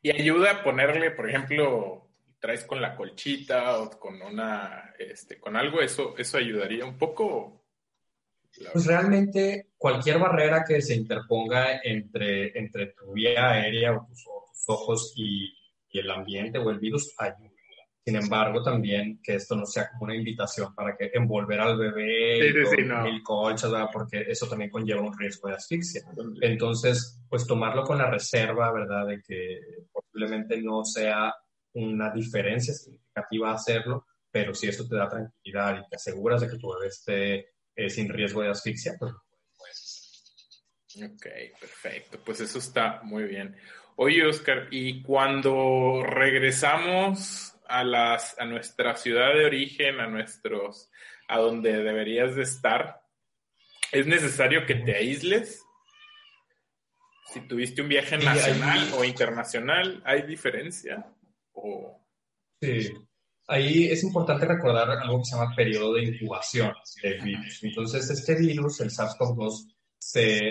[0.03, 5.57] Y ayuda a ponerle, por ejemplo, traes con la colchita o con una, este, con
[5.57, 7.64] algo, eso, eso ayudaría un poco.
[8.72, 14.24] Pues realmente cualquier barrera que se interponga entre, entre tu vía aérea o tus,
[14.66, 15.53] ojos y,
[15.92, 17.50] el ambiente o el virus ayuda.
[18.05, 22.53] Sin embargo, también que esto no sea como una invitación para que envolver al bebé
[22.68, 26.03] sí, mil colchas, porque eso también conlleva un riesgo de asfixia.
[26.40, 29.07] Entonces, pues tomarlo con la reserva, ¿verdad?
[29.07, 29.61] De que
[29.92, 31.33] posiblemente no sea
[31.74, 36.59] una diferencia significativa hacerlo, pero si esto te da tranquilidad y te aseguras de que
[36.59, 39.12] tu bebé esté eh, sin riesgo de asfixia, pues
[41.03, 41.27] Ok,
[41.59, 42.20] perfecto.
[42.24, 43.57] Pues eso está muy bien.
[43.96, 50.90] Oye, Oscar, y cuando regresamos a, las, a nuestra ciudad de origen, a nuestros,
[51.28, 53.02] a donde deberías de estar,
[53.92, 55.62] ¿es necesario que te aísles?
[57.33, 61.07] Si tuviste un viaje nacional o internacional, ¿hay diferencia?
[62.61, 62.92] Sí,
[63.46, 67.62] Ahí es importante recordar algo que se llama periodo de incubación del virus.
[67.62, 69.74] Entonces, este virus, el SARS-CoV-2,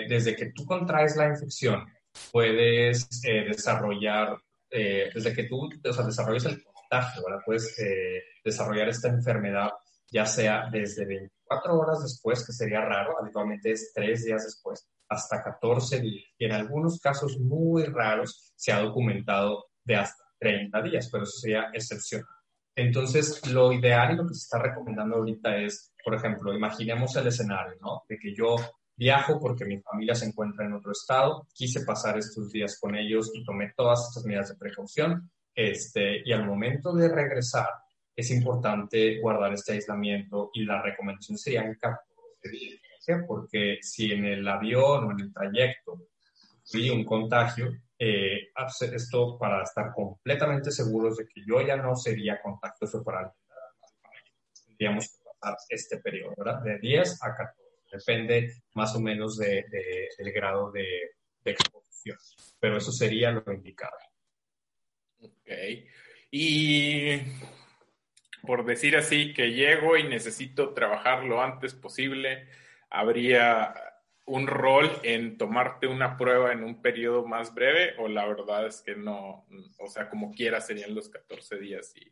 [0.08, 1.84] desde que tú contraes la infección,
[2.32, 4.36] puedes eh, desarrollar,
[4.70, 7.42] eh, desde que tú o sea, desarrolles el contagio, ¿verdad?
[7.44, 9.70] puedes eh, desarrollar esta enfermedad
[10.14, 15.42] ya sea desde 24 horas después, que sería raro, habitualmente es 3 días después, hasta
[15.42, 16.24] 14 días.
[16.38, 21.38] Y en algunos casos muy raros se ha documentado de hasta 30 días, pero eso
[21.40, 22.28] sería excepcional.
[22.76, 27.26] Entonces, lo ideal y lo que se está recomendando ahorita es, por ejemplo, imaginemos el
[27.26, 28.02] escenario, ¿no?
[28.08, 28.56] De que yo
[28.96, 33.30] viajo porque mi familia se encuentra en otro estado, quise pasar estos días con ellos
[33.34, 37.68] y tomé todas estas medidas de precaución, este, y al momento de regresar
[38.16, 42.00] es importante guardar este aislamiento y la recomendación sería 14
[42.50, 42.80] días,
[43.26, 46.08] porque si en el avión o en el trayecto
[46.64, 48.48] fui un contagio, eh,
[48.92, 53.34] esto para estar completamente seguros de que yo ya no sería contacto para alguien.
[54.66, 56.62] Tendríamos que pasar este periodo, ¿verdad?
[56.62, 57.63] De 10 a 14.
[57.94, 59.64] Depende más o menos de,
[60.18, 61.12] del grado de,
[61.44, 62.16] exposición.
[62.58, 63.96] Pero eso sería lo indicado.
[65.20, 65.50] Ok.
[66.30, 67.20] Y
[68.42, 72.48] por decir así, que llego y necesito trabajar lo antes posible,
[72.90, 73.74] habría
[74.26, 78.80] un rol en tomarte una prueba en un periodo más breve o la verdad es
[78.80, 79.46] que no,
[79.78, 82.10] o sea, como quiera serían los 14 días y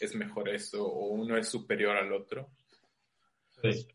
[0.00, 2.50] es mejor eso o uno es superior al otro?
[3.62, 3.86] Sí,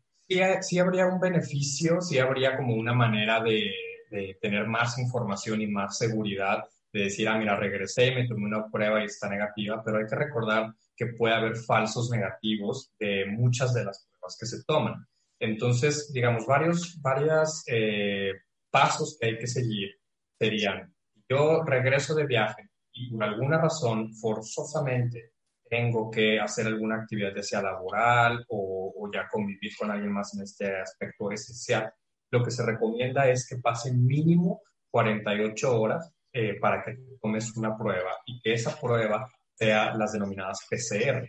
[0.60, 3.72] sí, habría un beneficio, sí habría como una manera de,
[4.10, 8.46] de, tener más información y más seguridad, de decir, ah, mira, regresé y me tomé
[8.46, 13.26] una prueba y está negativa, pero hay que recordar que puede haber falsos negativos de
[13.26, 15.06] muchas de las pruebas que se toman.
[15.38, 18.32] Entonces, digamos, varios varias, eh,
[18.70, 19.90] pasos que hay que seguir
[20.38, 20.94] serían,
[21.28, 25.32] yo regreso de viaje y por alguna razón forzosamente
[25.70, 30.42] tengo que hacer alguna actividad, ya sea laboral o, ya convivir con alguien más en
[30.42, 31.92] este aspecto esencial,
[32.30, 37.76] lo que se recomienda es que pasen mínimo 48 horas eh, para que tomes una
[37.76, 41.28] prueba y que esa prueba sea las denominadas PCR.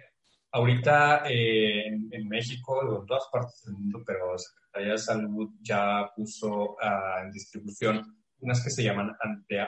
[0.53, 6.09] Ahorita eh, en, México o en todas partes del mundo, pero Secretaría de Salud ya
[6.15, 9.15] puso ah, en distribución unas que se llaman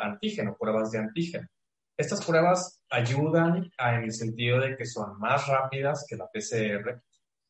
[0.02, 1.48] antígeno, pruebas de antígeno.
[1.96, 7.02] Estas pruebas ayudan en el sentido de que son más rápidas que la PCR,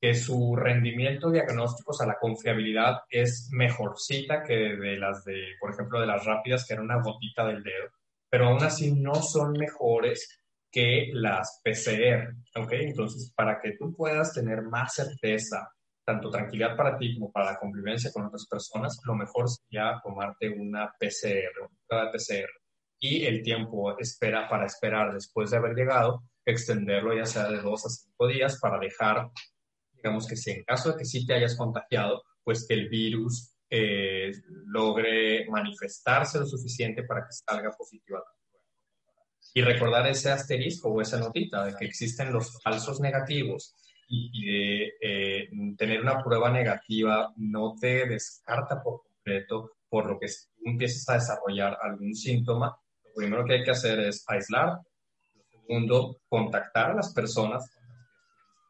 [0.02, 5.72] que su rendimiento diagnóstico, o sea, la confiabilidad es mejorcita que de las de, por
[5.72, 7.88] ejemplo, de las rápidas, que era una gotita del dedo,
[8.30, 12.74] pero aún así no son mejores que las PCR, ¿ok?
[12.74, 15.72] Entonces, para que tú puedas tener más certeza,
[16.04, 20.50] tanto tranquilidad para ti como para la convivencia con otras personas, lo mejor sería tomarte
[20.50, 22.63] una PCR, una prueba de PCR,
[23.04, 27.86] y el tiempo espera para esperar después de haber llegado, extenderlo ya sea de dos
[27.86, 29.30] a cinco días para dejar,
[29.92, 33.58] digamos que si en caso de que sí te hayas contagiado, pues que el virus
[33.70, 34.32] eh,
[34.68, 38.24] logre manifestarse lo suficiente para que salga positiva
[39.54, 43.76] y recordar ese asterisco o esa notita de que existen los falsos negativos
[44.08, 50.28] y, de eh, tener una prueba negativa no te descarta por completo por lo que
[50.64, 52.78] empiezas a desarrollar algún síntoma.
[53.16, 54.80] Primero que hay que hacer es aislar.
[55.52, 57.70] Segundo, contactar a las personas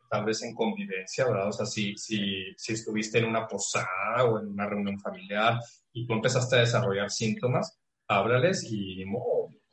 [0.09, 1.47] tal vez en convivencia, ¿verdad?
[1.47, 5.57] O sea, si, si, si estuviste en una posada o en una reunión familiar
[5.91, 9.03] y tú empezaste a desarrollar síntomas, háblales y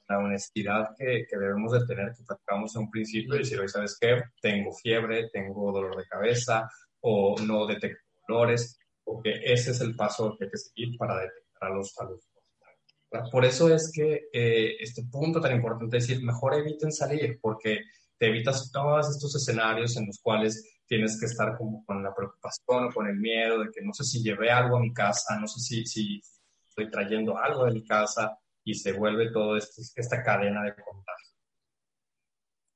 [0.09, 3.68] la honestidad que, que, debemos de tener, que platicamos en un principio, y decir, oye,
[3.68, 4.22] ¿sabes qué?
[4.40, 10.37] Tengo fiebre, tengo dolor de cabeza, o no detecto dolores, porque ese es el paso
[10.38, 12.04] que hay que seguir para detectar a los, a
[13.33, 17.81] Por eso es que eh, este punto tan importante es decir, mejor eviten salir, porque
[18.16, 22.85] te evitas todos estos escenarios en los cuales tienes que estar como con la preocupación
[22.85, 25.46] o con el miedo de que no sé si llevé algo a mi casa, no
[25.46, 26.20] sé si, si
[26.68, 31.31] estoy trayendo algo de mi casa, y se vuelve toda esta cadena de contagio.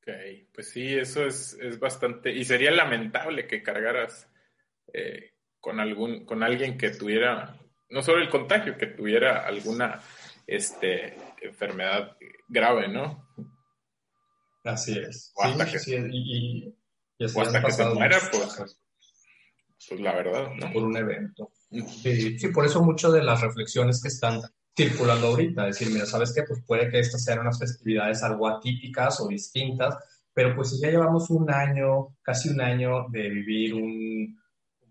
[0.01, 4.29] Ok, pues sí, eso es, es bastante, y sería lamentable que cargaras
[4.93, 7.59] eh, con, algún, con alguien que tuviera,
[7.91, 10.01] no solo el contagio, que tuviera alguna
[10.47, 12.17] este, enfermedad
[12.49, 13.29] grave, ¿no?
[14.65, 15.33] Así es.
[15.37, 15.79] O hasta que,
[16.11, 16.75] y,
[17.21, 18.79] hasta que se muera, pues,
[19.89, 20.73] pues, la verdad, ¿no?
[20.73, 21.51] Por un evento.
[22.03, 24.41] Sí, sí, por eso muchas de las reflexiones que están
[24.77, 26.43] circulando ahorita, decir, mira, ¿sabes qué?
[26.43, 29.97] Pues puede que estas sean unas festividades algo atípicas o distintas,
[30.33, 34.41] pero pues si ya llevamos un año, casi un año de vivir un,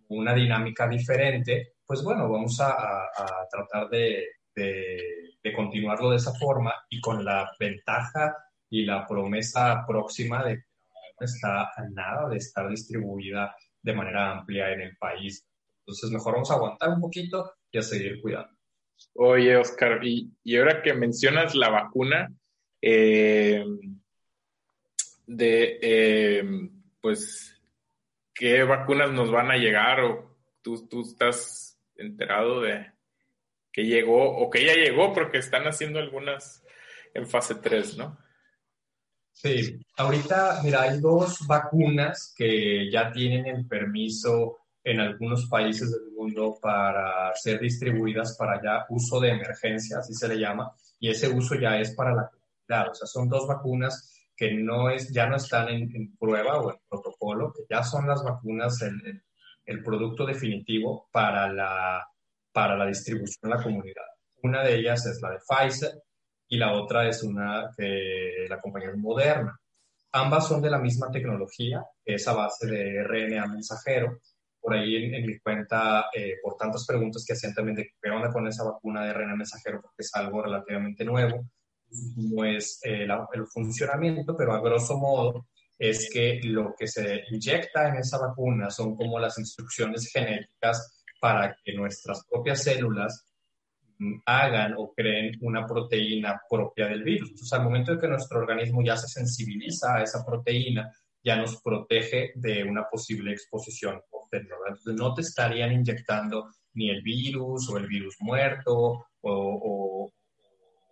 [0.10, 6.34] una dinámica diferente, pues bueno, vamos a, a, tratar de, de, de, continuarlo de esa
[6.34, 8.36] forma y con la ventaja
[8.70, 14.72] y la promesa próxima de que está a nada de estar distribuida de manera amplia
[14.72, 15.46] en el país.
[15.80, 18.54] Entonces, mejor vamos a aguantar un poquito y a seguir cuidando.
[19.16, 22.34] Oye, Oscar, y, ahora que mencionas la vacuna,
[22.82, 23.66] eh,
[25.28, 26.70] de, eh,
[27.02, 27.62] pues,
[28.34, 30.00] ¿qué vacunas nos van a llegar?
[30.02, 32.93] ¿O tú, tú estás enterado de
[33.74, 35.12] que llegó o que ya llegó?
[35.12, 36.64] Porque están haciendo algunas
[37.14, 38.18] en fase 3, ¿no?
[39.34, 46.12] Sí, ahorita, mira, hay dos vacunas que ya tienen el permiso en algunos países del
[46.12, 51.30] mundo para ser distribuidas para ya uso de emergencia, así se le llama, y ese
[51.30, 52.92] uso ya es para la comunidad.
[52.92, 56.78] O sea, son dos vacunas que no es, ya no están en, prueba o en
[56.88, 59.24] protocolo, que ya son las vacunas, el,
[59.66, 62.06] el, producto definitivo para la,
[62.54, 64.06] para la distribución en la comunidad.
[64.44, 65.92] Una de ellas es la de Pfizer
[66.48, 69.58] y la otra es una que la compañía Moderna.
[70.12, 74.20] Ambas son de la misma tecnología, esa base de RNA mensajero,
[74.62, 78.32] por ahí en, mi cuenta eh, por tantas preguntas que hacían también de qué onda
[78.32, 81.50] con esa vacuna de RNA mensajero, porque es algo relativamente nuevo,
[82.16, 87.90] no es eh, el funcionamiento, pero a grosso modo es que lo que se inyecta
[87.90, 93.26] en esa vacuna son como las instrucciones genéticas para que nuestras propias células
[93.98, 97.30] mm, hagan o creen una proteína propia del virus.
[97.30, 100.92] Entonces, al momento de que nuestro organismo ya se sensibiliza a esa proteína,
[101.24, 104.02] ya nos protege de una posible exposición
[104.34, 110.14] entonces no te estarían inyectando ni el virus o el virus muerto o, o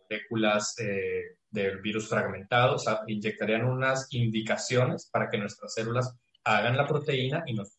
[0.10, 6.13] moléculas eh, del virus fragmentado, o sea, inyectarían unas indicaciones para que nuestras células
[6.44, 7.77] hagan la proteína y nos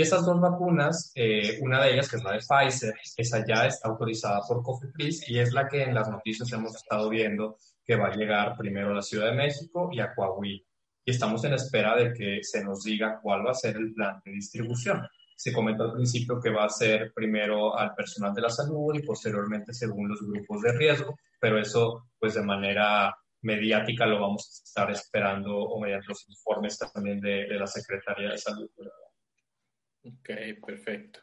[0.00, 3.88] esas dos vacunas, eh, una de ellas, que es la de Pfizer, esa ya está
[3.88, 8.08] autorizada por COFEPRIS y es la que en las noticias hemos estado viendo que va
[8.08, 10.62] a llegar primero a la Ciudad de México y a Coahuila
[11.04, 14.20] y estamos en espera de que se nos diga cuál va a ser el plan
[14.24, 15.06] de distribución.
[15.36, 19.02] Se comentó al principio que va a ser primero al personal de la salud y
[19.02, 24.64] posteriormente según los grupos de riesgo, pero eso pues de manera mediática lo vamos a
[24.64, 28.68] estar esperando o mediante los informes también de, la Secretaría de Salud.
[30.04, 30.30] Ok,
[30.64, 31.20] perfecto.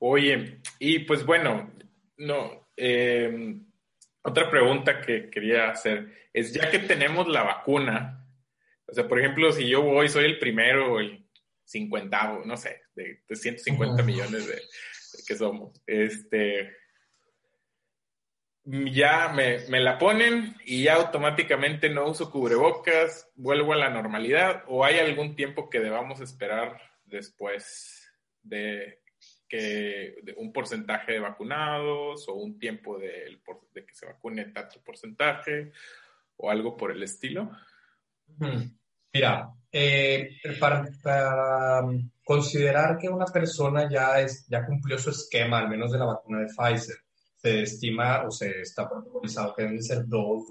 [0.00, 1.72] Oye, y pues bueno,
[2.18, 3.56] no, eh,
[4.22, 8.26] otra pregunta que quería hacer es, ya que tenemos la vacuna,
[8.86, 11.26] o sea, por ejemplo, si yo voy, soy el primero o el
[11.64, 14.62] cincuentavo, no sé, de, 150 millones de,
[15.26, 16.76] que somos, este,
[18.64, 24.64] ya me, me, la ponen y ya automáticamente no uso cubrebocas, vuelvo a la normalidad
[24.66, 28.07] o hay algún tiempo que debamos esperar después
[28.42, 29.00] de
[29.48, 33.40] que de un porcentaje de vacunados o un tiempo de,
[33.72, 35.72] de que se vacune tanto porcentaje
[36.36, 37.50] o algo por el estilo?
[39.12, 40.86] Mira, eh, para,
[41.82, 46.04] um, considerar que una persona ya, es, ya cumplió su esquema, al menos de la
[46.04, 46.96] vacuna de Pfizer,
[47.36, 50.44] se estima o se está protocolizado que deben ser dos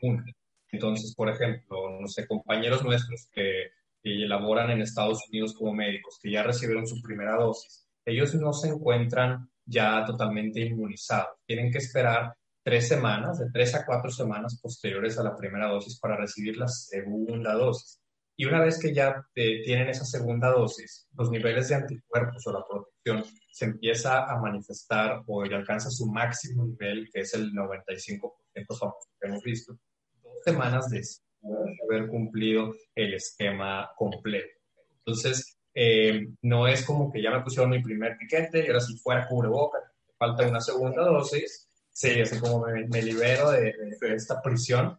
[0.00, 0.34] vacunas.
[0.70, 3.72] Entonces, por ejemplo, no sé, compañeros nuestros que,
[4.02, 8.52] que elaboran en Estados Unidos como médicos, que ya recibieron su primera dosis, ellos no
[8.52, 11.38] se encuentran ya totalmente inmunizados.
[11.46, 12.34] Tienen que esperar
[12.64, 16.68] tres semanas, de tres a cuatro semanas posteriores a la primera dosis para recibir la
[16.68, 18.00] segunda dosis.
[18.36, 22.52] Y una vez que ya eh, tienen esa segunda dosis, los niveles de anticuerpos o
[22.52, 27.52] la protección se empieza a manifestar o ya alcanza su máximo nivel, que es el
[27.52, 29.78] 95% que hemos visto,
[30.22, 34.58] dos semanas después de haber cumplido el esquema completo.
[34.98, 38.96] Entonces, eh, no es como que ya me pusieron mi primer piquete y ahora si
[38.98, 39.78] fuera cubreboca,
[40.18, 41.68] falta una segunda dosis.
[41.90, 43.74] Sí, es como me, libero de,
[44.14, 44.96] esta prisión.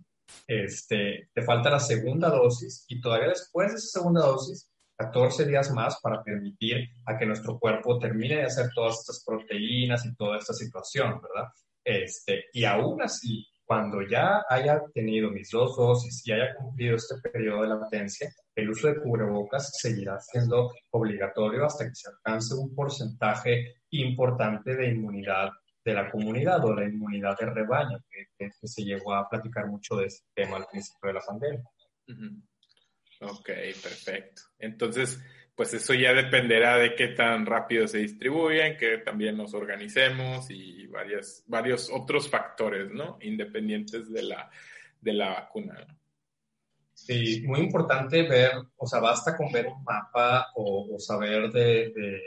[0.48, 5.72] Este, te falta la segunda dosis y todavía después de esa segunda dosis, 14 días
[5.72, 10.38] más para permitir a que nuestro cuerpo termine de hacer todas estas proteínas y toda
[10.38, 11.50] esta situación, ¿verdad?
[11.84, 17.16] Este, y aún así, cuando ya haya tenido mis dos dosis y haya cumplido este
[17.24, 22.76] periodo de latencia, el uso de cubrebocas seguirá siendo obligatorio hasta que se alcance un
[22.76, 25.50] porcentaje importante de inmunidad
[25.84, 30.06] de la comunidad o la inmunidad de rebaño, que, se llegó a platicar mucho de
[30.06, 31.64] este tema al principio de la pandemia.
[33.22, 33.48] Ok,
[33.82, 34.44] perfecto.
[34.60, 35.20] Entonces,
[35.56, 40.88] pues eso ya dependerá de qué tan rápido se distribuyen, que también nos organicemos y
[40.88, 43.18] varias, varios otros factores, ¿no?
[43.22, 44.50] Independientes de la,
[45.00, 45.86] de la vacuna.
[46.94, 52.22] Sí, muy importante ver, o sea, basta con ver un mapa o, saber de, de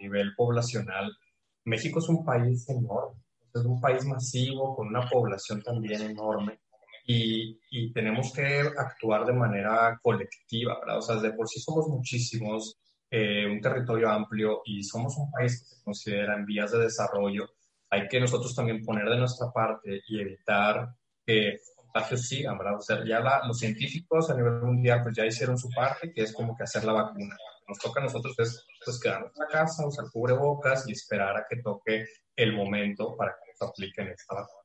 [0.00, 1.16] nivel poblacional.
[1.64, 3.20] México es un país enorme,
[3.54, 6.61] es un país masivo con una población también enorme
[7.04, 10.98] y, y, tenemos que actuar de manera colectiva, ¿verdad?
[10.98, 12.78] O sea, de por sí somos muchísimos,
[13.10, 17.48] eh, un territorio amplio y somos un país que se considera en vías de desarrollo.
[17.90, 20.94] Hay que nosotros también poner de nuestra parte y evitar
[21.26, 22.76] que contagios sigan, ¿verdad?
[22.76, 26.32] O sea, ya los científicos a nivel mundial pues ya hicieron su parte, que es
[26.32, 27.36] como que hacer la vacuna.
[27.68, 31.46] Nos toca a nosotros es pues quedarnos en la casa, usar cubrebocas y esperar a
[31.48, 34.62] que toque el momento para que nos apliquen esta vacuna.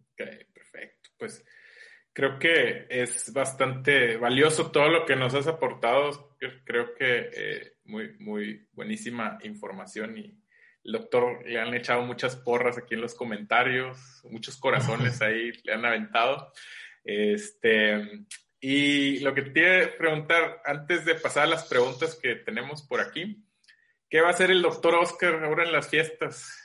[0.00, 0.53] Ok, perfecto.
[1.24, 1.42] Pues
[2.12, 6.36] creo que es bastante valioso todo lo que nos has aportado.
[6.66, 10.38] Creo que eh, muy, muy buenísima información y
[10.84, 15.72] el doctor le han echado muchas porras aquí en los comentarios, muchos corazones ahí le
[15.72, 16.52] han aventado.
[17.02, 18.26] Este,
[18.60, 23.00] y lo que te quiero preguntar, antes de pasar a las preguntas que tenemos por
[23.00, 23.42] aquí,
[24.10, 26.63] ¿qué va a hacer el doctor Oscar ahora en las fiestas?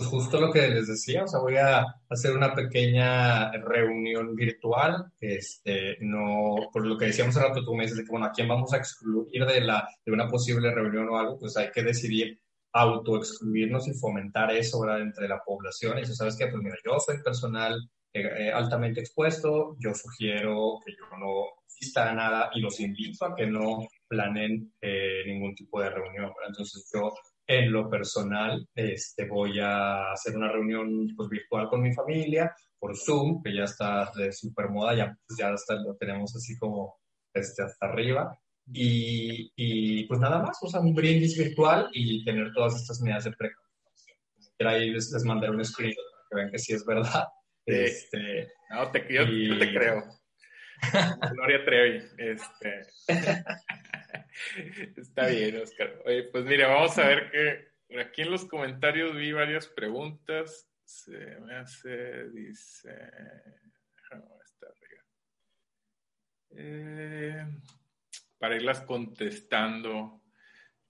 [0.00, 5.12] Pues justo lo que les decía, o sea, voy a hacer una pequeña reunión virtual,
[5.20, 8.32] este, no, por lo que decíamos hace rato, tú me dices de que, bueno, ¿a
[8.32, 11.38] quién vamos a excluir de, la, de una posible reunión o algo?
[11.38, 12.40] Pues hay que decidir
[12.72, 15.98] auto-excluirnos y fomentar eso, ¿verdad?, entre la población.
[15.98, 16.46] Y eso, ¿sabes qué?
[16.46, 17.78] Pues mira, yo soy personal
[18.14, 23.26] eh, eh, altamente expuesto, yo sugiero que yo no asista a nada y los invito
[23.26, 26.32] a que no planen eh, ningún tipo de reunión.
[26.48, 27.12] Entonces yo
[27.50, 32.96] en lo personal, este, voy a hacer una reunión pues, virtual con mi familia por
[32.96, 35.52] Zoom, que ya está de super moda, ya, pues, ya
[35.84, 37.00] lo tenemos así como
[37.34, 38.38] este, hasta arriba.
[38.72, 43.24] Y, y, pues nada más, o sea, un brindis virtual y tener todas estas medidas
[43.24, 44.18] de precaución.
[44.60, 47.26] Ahí les, les un screen para que vean que sí es verdad.
[47.66, 50.04] Este, no, te, yo, yo te creo.
[51.32, 52.04] Gloria Trevi.
[52.16, 52.82] Este.
[54.96, 56.02] Está bien, Oscar.
[56.04, 60.68] Oye, pues mira, vamos a ver que aquí en los comentarios vi varias preguntas.
[60.84, 62.90] Se me hace, dice.
[66.56, 67.46] Eh,
[68.38, 70.22] para irlas contestando.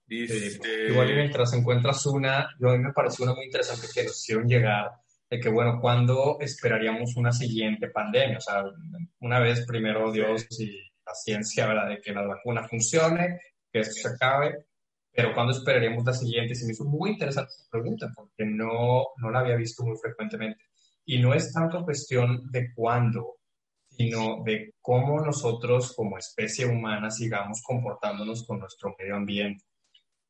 [0.05, 0.89] Dice.
[0.89, 4.45] igual mientras encuentras una, yo a mí me pareció una muy interesante que nos hicieron
[4.45, 4.91] llegar
[5.29, 8.37] de que, bueno, ¿cuándo esperaríamos una siguiente pandemia?
[8.37, 8.65] O sea,
[9.19, 11.89] una vez primero Dios y la ciencia, ¿verdad?
[11.89, 13.39] De que la vacuna funcione,
[13.71, 14.65] que esto se acabe.
[15.13, 16.55] pero ¿cuándo esperaríamos la siguiente?
[16.55, 20.65] Se me hizo muy interesante esa pregunta porque no, no la había visto muy frecuentemente.
[21.05, 23.37] Y no es tanto cuestión de cuándo,
[23.89, 29.65] sino de cómo nosotros como especie humana sigamos comportándonos con nuestro medio ambiente.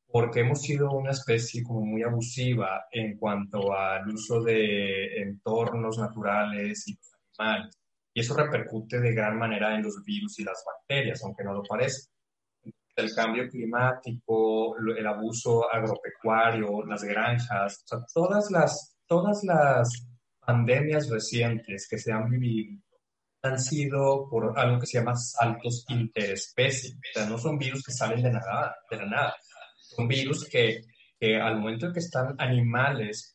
[0.07, 6.87] Porque hemos sido una especie como muy abusiva en cuanto al uso de entornos naturales
[6.87, 6.97] y
[7.37, 7.80] animales.
[8.13, 11.63] Y eso repercute de gran manera en los virus y las bacterias, aunque no lo
[11.63, 12.11] parezca
[12.95, 19.89] el cambio climático, el abuso agropecuario, las granjas, todas las, todas las
[20.39, 22.81] pandemias recientes que se han vivido
[23.43, 26.91] han sido por algo que se llama saltos interespecie.
[26.95, 29.35] O sea, no son virus que salen de, nada, de la nada.
[29.79, 30.81] Son virus que,
[31.19, 33.33] que al momento en que están animales,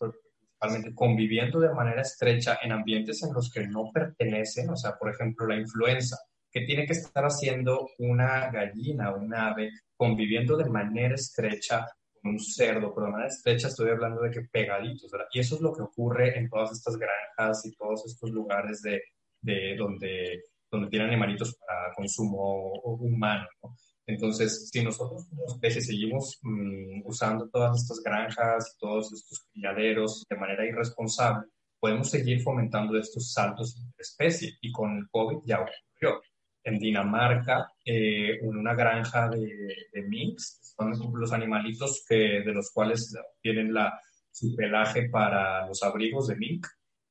[0.94, 5.46] conviviendo de manera estrecha en ambientes en los que no pertenecen, o sea, por ejemplo,
[5.46, 6.16] la influenza,
[6.50, 11.86] que tiene que estar haciendo una gallina, un ave, conviviendo de manera estrecha
[12.22, 15.10] con un cerdo, pero de manera estrecha estoy hablando de que pegaditos.
[15.32, 19.02] Y eso es lo que ocurre en todas estas granjas y todos estos lugares de,
[19.40, 23.76] de donde, donde tienen animalitos para consumo humano, ¿no?
[24.06, 30.36] Entonces, si nosotros como especie seguimos mm, usando todas estas granjas, todos estos criaderos de
[30.36, 31.48] manera irresponsable,
[31.80, 36.22] podemos seguir fomentando estos saltos de especie y con el COVID ya ocurrió
[36.64, 42.72] en Dinamarca, eh, en una granja de, de minks, son los animalitos que, de los
[42.72, 44.00] cuales tienen la,
[44.32, 46.66] su pelaje para los abrigos de mink.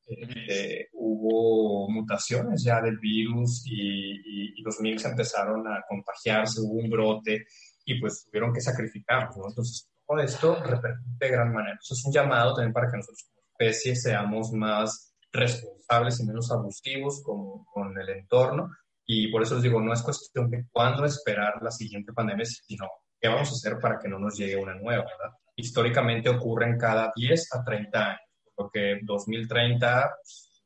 [0.07, 6.89] Eh, hubo mutaciones ya del virus y, y, los minks empezaron a contagiarse, hubo un
[6.89, 7.45] brote
[7.85, 9.37] y pues tuvieron que sacrificarlos.
[9.37, 9.47] ¿no?
[9.47, 11.77] Entonces, todo esto repercute de gran manera.
[11.81, 16.51] Eso es un llamado también para que nosotros como especie seamos más responsables y menos
[16.51, 18.69] abusivos con, con el entorno
[19.05, 22.89] y por eso les digo, no es cuestión de cuándo esperar la siguiente pandemia, sino
[23.19, 25.37] qué vamos a hacer para que no nos llegue una nueva, ¿verdad?
[25.55, 28.19] Históricamente ocurren cada 10 a 30 años,
[28.55, 30.15] porque 2030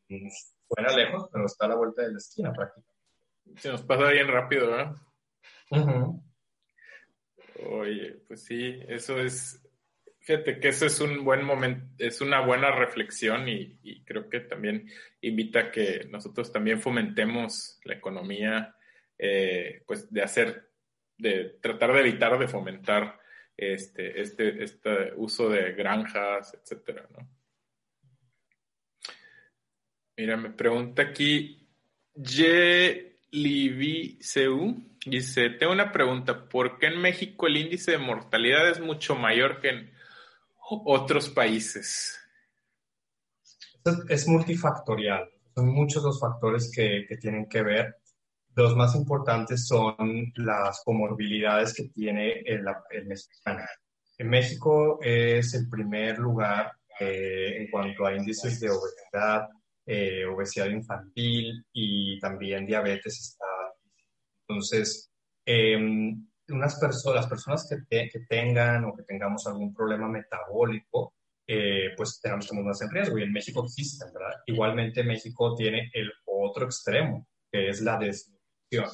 [0.07, 2.89] pues, fuera lejos, pero está a la vuelta de la esquina prácticamente.
[3.57, 4.95] Se nos pasa bien rápido, ¿verdad?
[7.67, 9.61] Oye, pues sí, eso es,
[10.29, 14.87] Fíjate que eso es un buen momento, es una buena reflexión y, creo que también
[15.21, 18.75] invita a que nosotros también fomentemos la economía,
[19.17, 20.69] eh, pues de hacer,
[21.17, 23.19] de tratar de evitar de fomentar
[23.57, 27.27] este, este, este uso de granjas, etcétera, ¿no?
[30.19, 31.65] Mira, me pregunta aquí,
[32.13, 33.21] Ye
[34.19, 39.15] Seu, dice, tengo una pregunta, ¿por qué en México el índice de mortalidad es mucho
[39.15, 39.91] mayor que en
[40.69, 42.19] otros países?
[44.09, 45.29] Es multifactorial.
[45.55, 47.95] Son muchos los factores que, tienen que ver.
[48.55, 52.65] Los más importantes son las comorbilidades que tiene el,
[53.05, 53.63] mexicano.
[54.17, 59.47] En México es el primer lugar eh, en cuanto a índices de obesidad,
[59.91, 63.45] eh, obesidad infantil y también diabetes está.
[64.47, 65.11] Entonces,
[65.43, 71.15] em, unas personas, las personas que, que, tengan o que tengamos algún problema metabólico,
[71.47, 73.17] eh, pues tenemos más en riesgo.
[73.17, 74.35] Y en México existen, ¿verdad?
[74.45, 78.89] Igualmente México tiene el otro extremo, que es la desnutrición.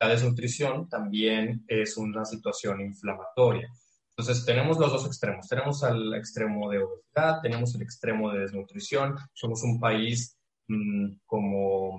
[0.00, 3.68] La desnutrición también es una situación inflamatoria.
[4.16, 5.46] Entonces tenemos los dos extremos.
[5.46, 9.14] Tenemos el extremo de obesidad, tenemos el extremo de desnutrición.
[9.34, 10.37] Somos un país
[10.68, 11.98] mm, como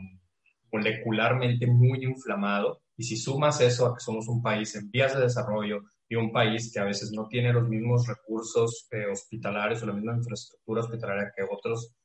[0.72, 5.22] molecularmente muy inflamado y si sumas eso a que somos un país en vías de
[5.22, 9.86] desarrollo y un país que a veces no tiene los mismos recursos eh, hospitalarios o
[9.86, 11.96] la misma infraestructura hospitalaria que otros,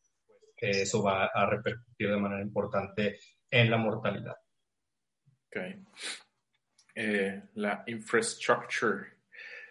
[0.58, 3.18] pues eso va a repercutir de manera importante
[3.50, 4.36] en la mortalidad.
[5.48, 5.56] Ok.
[6.94, 9.14] Eh, la infrastructure.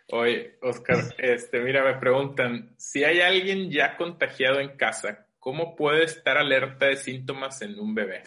[0.09, 6.05] Oye, Oscar, este, mira, me preguntan, si hay alguien ya contagiado en casa, ¿cómo puede
[6.05, 8.23] estar alerta de síntomas en un bebé?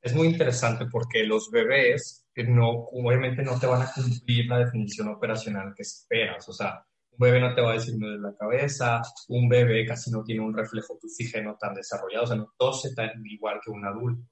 [0.00, 5.08] es muy interesante porque los bebés no, obviamente no te van a cumplir la definición
[5.08, 6.48] operacional que esperas.
[6.48, 10.10] O sea, un bebé no te va a decir de la cabeza, un bebé casi
[10.10, 13.84] no tiene un reflejo oxígeno tan desarrollado, o sea, no tose tan igual que un
[13.84, 14.22] adulto.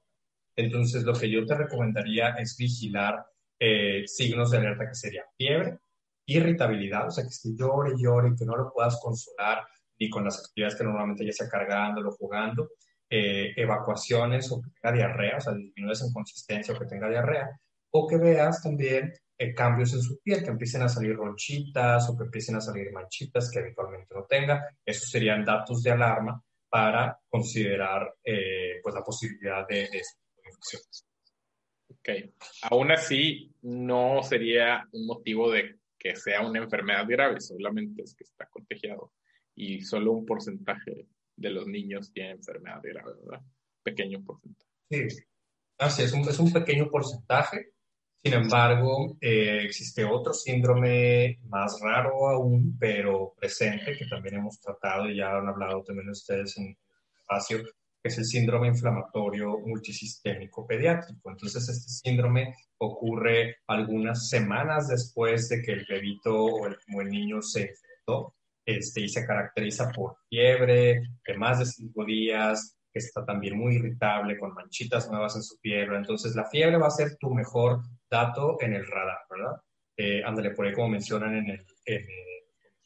[0.55, 3.25] Entonces, lo que yo te recomendaría es vigilar
[3.59, 5.79] eh, signos de alerta que sería fiebre,
[6.25, 9.63] irritabilidad, o sea, que si llore, llore, que no lo puedas consolar
[9.99, 12.69] ni con las actividades que normalmente ya sea cargándolo, jugando,
[13.09, 17.49] eh, evacuaciones o que tenga diarrea, o sea, disminuyes en consistencia o que tenga diarrea,
[17.91, 22.17] o que veas también eh, cambios en su piel, que empiecen a salir ronchitas o
[22.17, 24.67] que empiecen a salir manchitas que habitualmente no tenga.
[24.85, 30.01] Esos serían datos de alarma para considerar eh, pues la posibilidad de, de
[30.45, 31.05] infecciones.
[31.89, 32.09] Ok.
[32.69, 38.23] Aún así, no sería un motivo de que sea una enfermedad grave, solamente es que
[38.23, 39.11] está contagiado
[39.57, 43.41] y solo un porcentaje de los niños tiene enfermedad grave, ¿verdad?
[43.83, 44.69] Pequeño porcentaje.
[44.89, 45.07] Sí,
[45.79, 47.73] así es, un, es un pequeño porcentaje.
[48.23, 55.09] Sin embargo, eh, existe otro síndrome más raro aún, pero presente, que también hemos tratado
[55.09, 56.77] y ya han hablado también ustedes en el
[57.19, 61.31] espacio, que es el síndrome inflamatorio multisistémico pediátrico.
[61.31, 67.09] Entonces, este síndrome ocurre algunas semanas después de que el bebito o el, o el
[67.09, 68.36] niño se infectó
[68.67, 73.75] este, y se caracteriza por fiebre de más de cinco días, que está también muy
[73.75, 75.93] irritable, con manchitas nuevas en su piel.
[75.93, 77.79] Entonces, la fiebre va a ser tu mejor
[78.11, 79.61] dato en el radar, ¿verdad?
[79.95, 82.01] Eh, ándale, por ahí como mencionan en el, en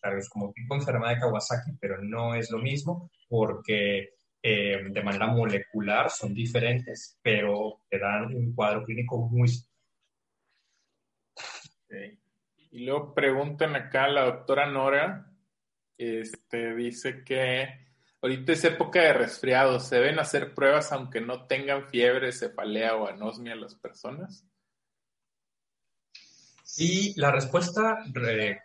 [0.03, 4.11] el como tipo enfermedad de Kawasaki, pero no es lo mismo porque
[4.43, 9.49] eh, de manera molecular son diferentes, pero te dan un cuadro clínico muy...
[12.69, 15.30] Y luego preguntan acá la doctora Nora,
[16.01, 17.67] este, dice que
[18.21, 23.07] ahorita es época de resfriado, ¿se deben hacer pruebas aunque no tengan fiebre, cefalea o
[23.07, 24.45] anosmia las personas?
[26.77, 27.99] Y la respuesta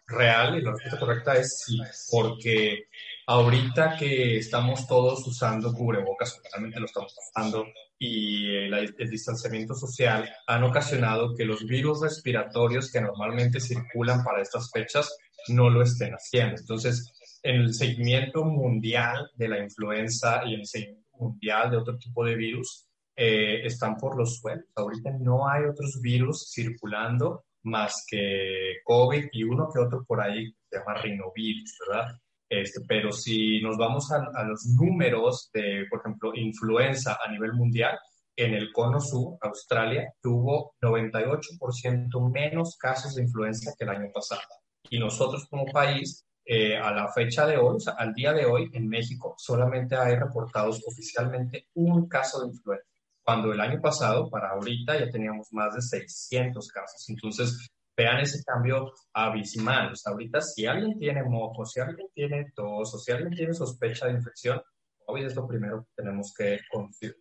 [0.07, 1.79] real y la respuesta correcta es sí,
[2.11, 2.85] porque
[3.27, 7.67] ahorita que estamos todos usando cubrebocas, realmente lo estamos usando,
[7.99, 14.43] y el, el, distanciamiento social han ocasionado que los virus respiratorios que normalmente circulan para
[14.43, 15.17] estas fechas
[15.49, 16.61] no lo estén haciendo.
[16.61, 17.16] Entonces, en
[17.47, 22.35] el seguimiento mundial de la influenza y en el seguimiento mundial de otro tipo de
[22.35, 24.67] virus, eh, están por los suelos.
[24.75, 30.53] Ahorita no hay otros virus circulando más que COVID y uno que otro por ahí
[30.53, 32.13] que se llama rinovirus, ¿verdad?
[32.49, 37.55] Este, pero si nos vamos a, a, los números de, por ejemplo, influenza a nivel
[37.55, 37.99] mundial,
[38.37, 44.43] en el cono sur, Australia, tuvo 98% menos casos de influenza que el año pasado.
[44.91, 48.47] Y nosotros como país, eh, a la fecha de hoy, o sea, al día de
[48.47, 54.31] hoy, en México, solamente hay reportados oficialmente un caso de influenza cuando el año pasado,
[54.31, 57.09] para ahorita, ya teníamos más de 600 casos.
[57.09, 59.91] Entonces, vean ese cambio abismal.
[59.93, 63.53] O sea, ahorita si alguien tiene moco, si alguien tiene tos o si alguien tiene
[63.53, 64.63] sospecha de infección,
[65.07, 67.19] hoy es lo primero que tenemos que confirmar.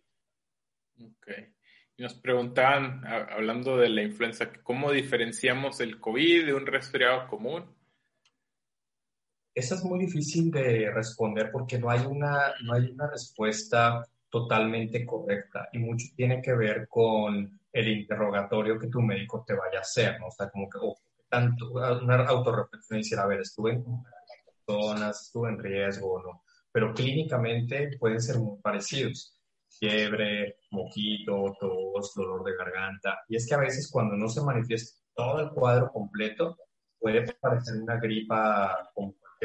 [1.02, 1.28] Ok.
[1.98, 7.75] Nos preguntaban, hablando de la influenza, ¿cómo diferenciamos el COVID de un resfriado común?
[9.56, 15.06] Esa es muy difícil de responder porque no hay una, no hay una respuesta totalmente
[15.06, 19.80] correcta y mucho tiene que ver con el interrogatorio que tu médico te vaya a
[19.80, 20.26] hacer, ¿no?
[20.26, 20.94] O sea, como que oh,
[21.30, 23.84] tanto, una autorreflexión y decir, a ver, estuve en
[24.44, 26.42] personas, estuve en riesgo, ¿no?
[26.70, 29.40] Pero clínicamente pueden ser muy parecidos.
[29.70, 33.20] Fiebre, moquito, tos, dolor de garganta.
[33.26, 36.58] Y es que a veces cuando no se manifiesta todo el cuadro completo,
[36.98, 38.90] puede parecer una gripa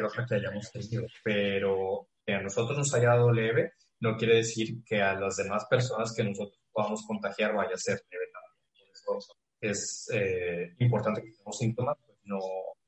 [0.04, 4.84] otra que hayamos tenido, pero que a nosotros nos haya dado leve, no quiere decir
[4.86, 8.26] que a las demás personas que nosotros podamos contagiar vaya a ser leve
[9.06, 12.40] Por eso es eh, importante que tenemos síntomas, pues no,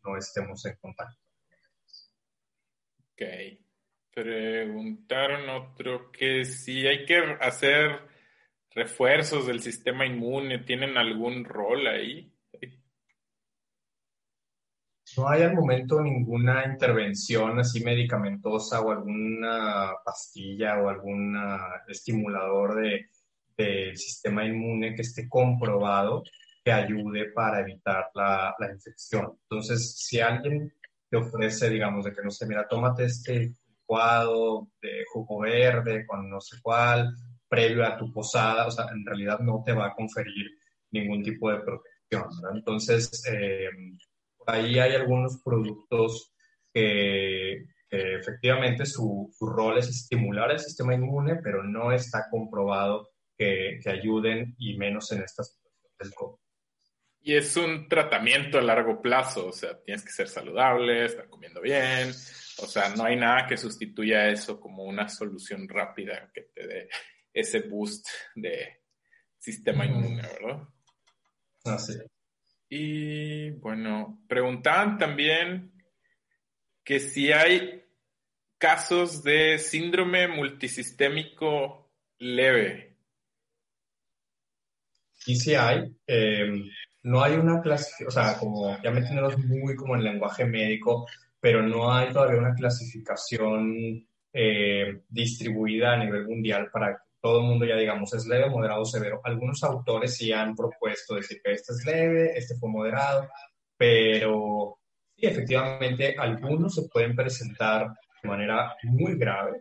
[0.04, 1.20] no estemos en contacto.
[3.14, 3.22] Ok.
[4.14, 8.00] Preguntaron otro que si hay que hacer
[8.72, 12.33] refuerzos del sistema inmune, ¿tienen algún rol ahí?
[15.18, 21.38] No hay al momento ninguna intervención así medicamentosa o alguna pastilla o algún
[21.88, 23.10] estimulador del
[23.56, 26.24] de sistema inmune que esté comprobado
[26.64, 29.38] que ayude para evitar la, la, infección.
[29.44, 30.74] Entonces, si alguien
[31.10, 36.30] te ofrece, digamos, de que no sé, mira, tómate este licuado de jugo verde con
[36.30, 37.14] no sé cuál,
[37.48, 40.50] previo a tu posada, o sea, en realidad no te va a conferir
[40.92, 42.32] ningún tipo de protección.
[42.56, 43.70] Entonces, eh,
[44.48, 46.34] ahí hay algunos productos
[46.74, 53.10] que, que efectivamente su, su, rol es estimular el sistema inmune, pero no está comprobado
[53.38, 56.38] que, que ayuden y menos en esta situación del COVID.
[57.26, 61.62] Y es un tratamiento a largo plazo, o sea, tienes que ser saludable, estar comiendo
[61.62, 66.68] bien, o sea, no hay nada que sustituya eso como una solución rápida que te
[66.68, 66.90] dé
[67.32, 68.82] ese boost de
[69.40, 70.68] sistema inmune, ¿verdad?
[71.64, 72.13] Así es.
[72.76, 75.72] Y bueno, preguntaban también
[76.84, 77.84] que si hay
[78.58, 82.98] casos de síndrome multisistémico leve.
[85.28, 85.96] Y sí hay.
[86.08, 86.52] Eh,
[87.04, 91.08] no hay una clasificación, o sea, como ya metiéndonos muy como en lenguaje médico,
[91.40, 94.04] pero no hay todavía una clasificación
[94.34, 99.22] eh, distribuida a nivel mundial para todo el mundo ya digamos es leve, moderado, severo.
[99.24, 103.28] Algunos autores sí han propuesto decir que este es leve, este fue moderado,
[103.78, 104.78] pero
[105.16, 107.88] Sí, efectivamente, algunos se pueden presentar
[108.22, 109.60] de manera muy grave,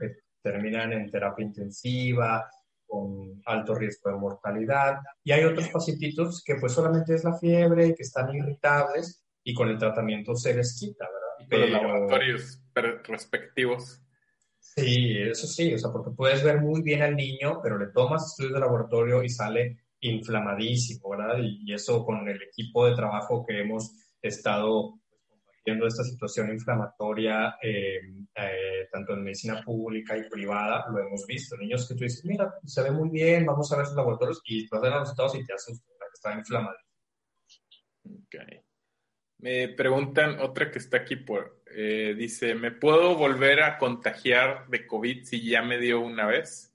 [0.00, 2.48] que terminan en terapia intensiva,
[2.86, 7.88] con alto riesgo de mortalidad, y hay otros pacientitos que pues solamente es la fiebre,
[7.88, 11.48] y que están irritables, y con el tratamiento se les quita, ¿verdad?
[11.48, 12.62] Pero, los laboratorios
[13.04, 14.00] respectivos.
[14.64, 18.26] Sí, eso sí, o sea, porque puedes ver muy bien al niño, pero le tomas
[18.26, 21.38] estudios de laboratorio y sale inflamadísimo, ¿verdad?
[21.42, 23.92] Y, eso con el equipo de trabajo que hemos
[24.22, 24.98] estado
[25.28, 28.00] compartiendo esta situación inflamatoria, eh,
[28.34, 31.56] eh, tanto en medicina pública y privada, lo hemos visto.
[31.56, 34.66] Niños que tú dices, mira, se ve muy bien, vamos a ver sus laboratorios y
[34.66, 36.76] tú haces los resultados y te asustas, que está inflamado.
[38.04, 38.64] Ok.
[39.38, 44.86] Me preguntan, otra que está aquí por, eh, dice, ¿me puedo volver a contagiar de
[44.86, 46.72] COVID si ya me dio una vez?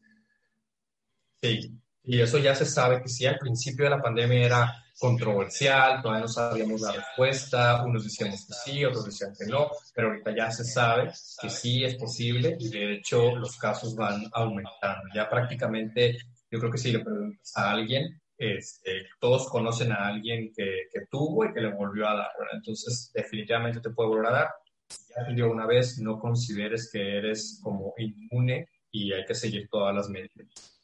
[1.41, 6.01] Sí, y eso ya se sabe que sí, al principio de la pandemia era controversial,
[6.01, 10.35] todavía no sabíamos la respuesta, unos decíamos que sí, otros decían que no, pero ahorita
[10.35, 15.03] ya se sabe que sí es posible y de hecho los casos van aumentando.
[15.15, 16.17] Ya prácticamente,
[16.51, 21.43] yo creo que si le preguntas a alguien, este, todos conocen a alguien que, tuvo
[21.45, 24.49] y que le volvió a dar, Entonces, definitivamente te puede volver a dar.
[24.87, 29.35] Si ya te dio una vez, no consideres que eres como inmune y hay que
[29.35, 30.79] seguir todas las medidas.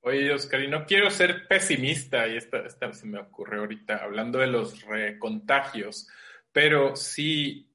[0.00, 4.46] Oye, Oscar, y no quiero ser pesimista, y esta, se me ocurrió ahorita, hablando de
[4.48, 6.08] los recontagios,
[6.50, 7.70] pero sí,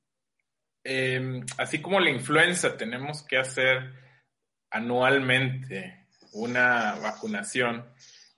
[0.84, 3.94] em, así como la influenza, tenemos que hacer
[4.70, 7.86] anualmente una vacunación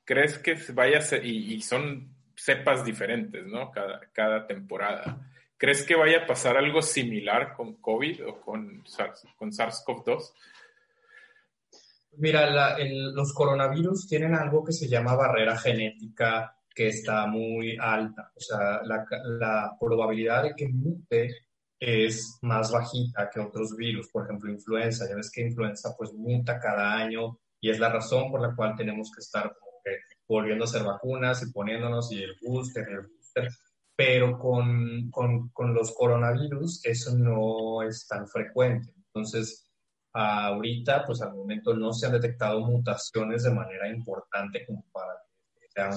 [0.06, 3.72] ¿crees que vaya a ser, y, son cepas diferentes, ¿no?
[3.72, 5.20] Cada, cada temporada.
[5.58, 10.34] ¿Crees que vaya a pasar algo similar con COVID o con, SARS, con SARS-CoV-2?
[12.18, 12.78] Mira,
[13.14, 18.32] los coronavirus tienen algo que se llama barrera genética que está muy alta.
[18.36, 19.06] O sea, la,
[19.40, 21.34] la probabilidad de que mute
[21.80, 24.10] es más bajita que otros virus.
[24.10, 25.08] Por ejemplo, influenza.
[25.10, 28.76] Ya ves que influenza pues muta cada año y es la razón por la cual
[28.76, 29.56] tenemos que estar
[30.28, 33.50] volviendo a hacer vacunas y poniéndonos y el booster, el booster.
[33.96, 38.94] Pero con, con, con los coronavirus eso no es tan frecuente.
[39.08, 39.72] Entonces,
[40.12, 45.14] ahorita, pues al momento no se han detectado mutaciones de manera importante como para
[45.60, 45.92] que sea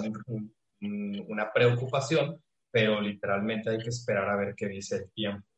[0.81, 5.49] una preocupación, pero literalmente hay que esperar a ver qué dice el tiempo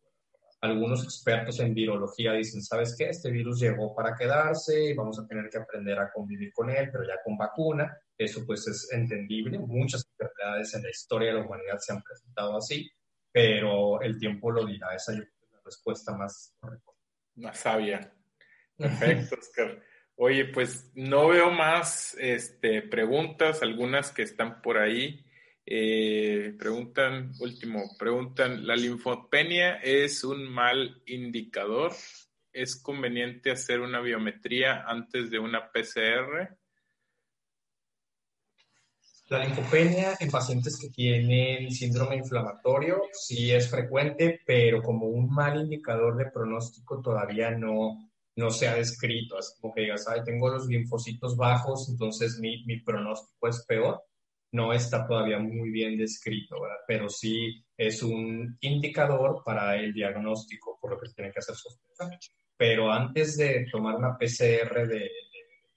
[0.61, 3.09] algunos expertos en virología dicen, ¿sabes qué?
[3.09, 6.91] Este virus llegó para quedarse y vamos a tener que aprender a convivir con él,
[6.93, 7.97] pero ya con vacuna.
[8.17, 9.59] Eso pues es entendible.
[9.59, 12.91] Muchas enfermedades en la historia de la humanidad se han presentado así,
[13.33, 14.95] pero el tiempo lo dirá.
[14.95, 16.93] Esa es la respuesta más correcta.
[17.37, 18.13] Más sabia.
[18.77, 19.83] Perfecto, Oscar.
[20.17, 25.25] Oye, pues no veo más este, preguntas, algunas que están por ahí.
[25.73, 31.93] Eh, preguntan, último, preguntan, ¿la linfopenia es un mal indicador?
[32.53, 36.59] ¿Es conveniente hacer una biometría antes de una PCR?
[39.29, 45.61] La linfopenia en pacientes que tienen síndrome inflamatorio sí es frecuente, pero como un mal
[45.61, 49.39] indicador de pronóstico todavía no, no se ha descrito.
[49.39, 54.03] Es como que digas, ay, tengo los linfocitos bajos, entonces mi, mi pronóstico es peor
[54.53, 56.79] no está todavía muy bien descrito, ¿verdad?
[56.87, 61.55] pero sí es un indicador para el diagnóstico, por lo que se tiene que hacer
[61.55, 62.19] sospechar.
[62.57, 65.11] Pero antes de tomar una PCR de,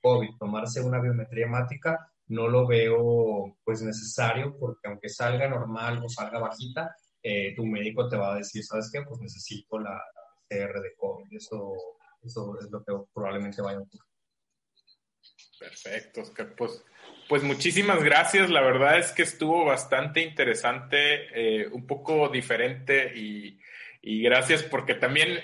[0.02, 6.10] COVID, tomarse una biometría hemática, no lo veo pues necesario porque aunque salga normal o
[6.10, 9.02] salga bajita, eh, tu médico te va a decir, ¿sabes qué?
[9.04, 10.02] Pues necesito la,
[10.48, 11.36] PCR de COVID.
[11.36, 11.74] Eso,
[12.24, 14.13] eso es lo que probablemente vaya a ocurrir.
[15.64, 16.54] Perfecto, Oscar.
[16.56, 16.84] Pues
[17.28, 18.50] pues muchísimas gracias.
[18.50, 23.60] La verdad es que estuvo bastante interesante, eh, un poco diferente y,
[24.22, 25.40] gracias porque también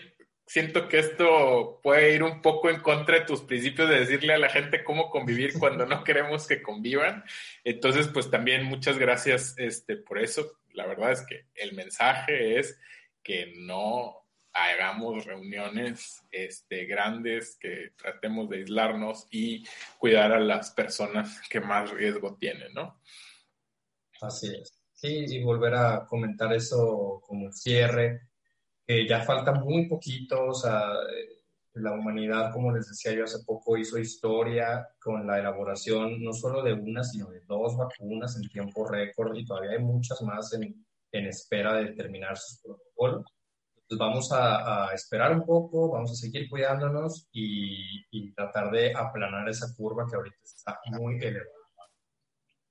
[0.46, 4.38] siento que esto puede ir un poco en contra de tus principios de decirle a
[4.38, 7.24] la gente cómo convivir cuando no queremos que convivan.
[7.64, 10.60] Entonces, pues también muchas gracias este, por eso.
[10.74, 12.78] La verdad es que el mensaje es
[13.24, 14.19] que no
[14.66, 19.64] hagamos reuniones este, grandes, que tratemos de aislarnos y
[19.98, 23.00] cuidar a las personas que más riesgo tienen, ¿no?
[24.22, 24.80] Así es.
[24.94, 28.28] Sí, y volver a comentar eso como cierre,
[28.86, 30.92] que ya falta muy poquito, o sea,
[31.74, 36.62] la humanidad, como les decía yo hace poco, hizo historia con la elaboración no solo
[36.64, 40.86] de una, sino de dos vacunas en tiempo récord y todavía hay muchas más en,
[41.12, 43.39] en espera de terminar sus protocolos
[43.98, 50.06] vamos a, esperar un poco, vamos a seguir cuidándonos y, tratar de aplanar esa curva
[50.10, 51.50] que ahorita está muy elevada.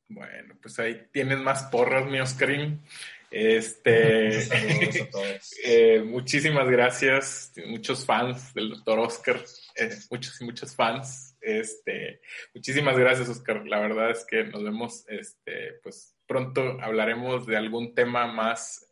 [0.09, 2.83] Bueno, pues ahí tienes más porras, mi Oscarín.
[3.31, 4.39] Este,
[5.65, 9.45] eh, muchísimas gracias, muchos fans del doctor Oscar,
[9.77, 11.37] eh, muchos y muchos fans.
[11.41, 12.21] Este,
[12.55, 13.67] muchísimas gracias, Oscar.
[13.67, 18.88] La verdad es que nos vemos, este, pues pronto hablaremos de algún tema más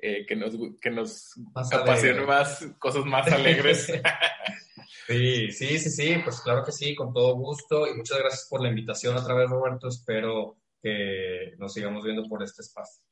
[0.00, 3.86] eh, que nos, que nos apasione más, cosas más alegres.
[5.06, 7.86] sí, sí, sí, sí, pues claro que sí, con todo gusto.
[7.86, 9.88] Y muchas gracias por la invitación otra vez, Roberto.
[9.88, 13.04] Espero que nos sigamos viendo por este espacio.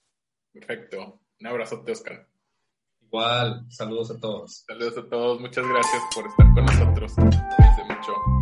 [0.52, 1.20] Perfecto.
[1.40, 2.28] Un abrazote, Oscar.
[3.00, 4.64] Igual, saludos a todos.
[4.66, 5.40] Saludos a todos.
[5.40, 7.12] Muchas gracias por estar con nosotros.
[7.14, 8.35] Cuídense mucho.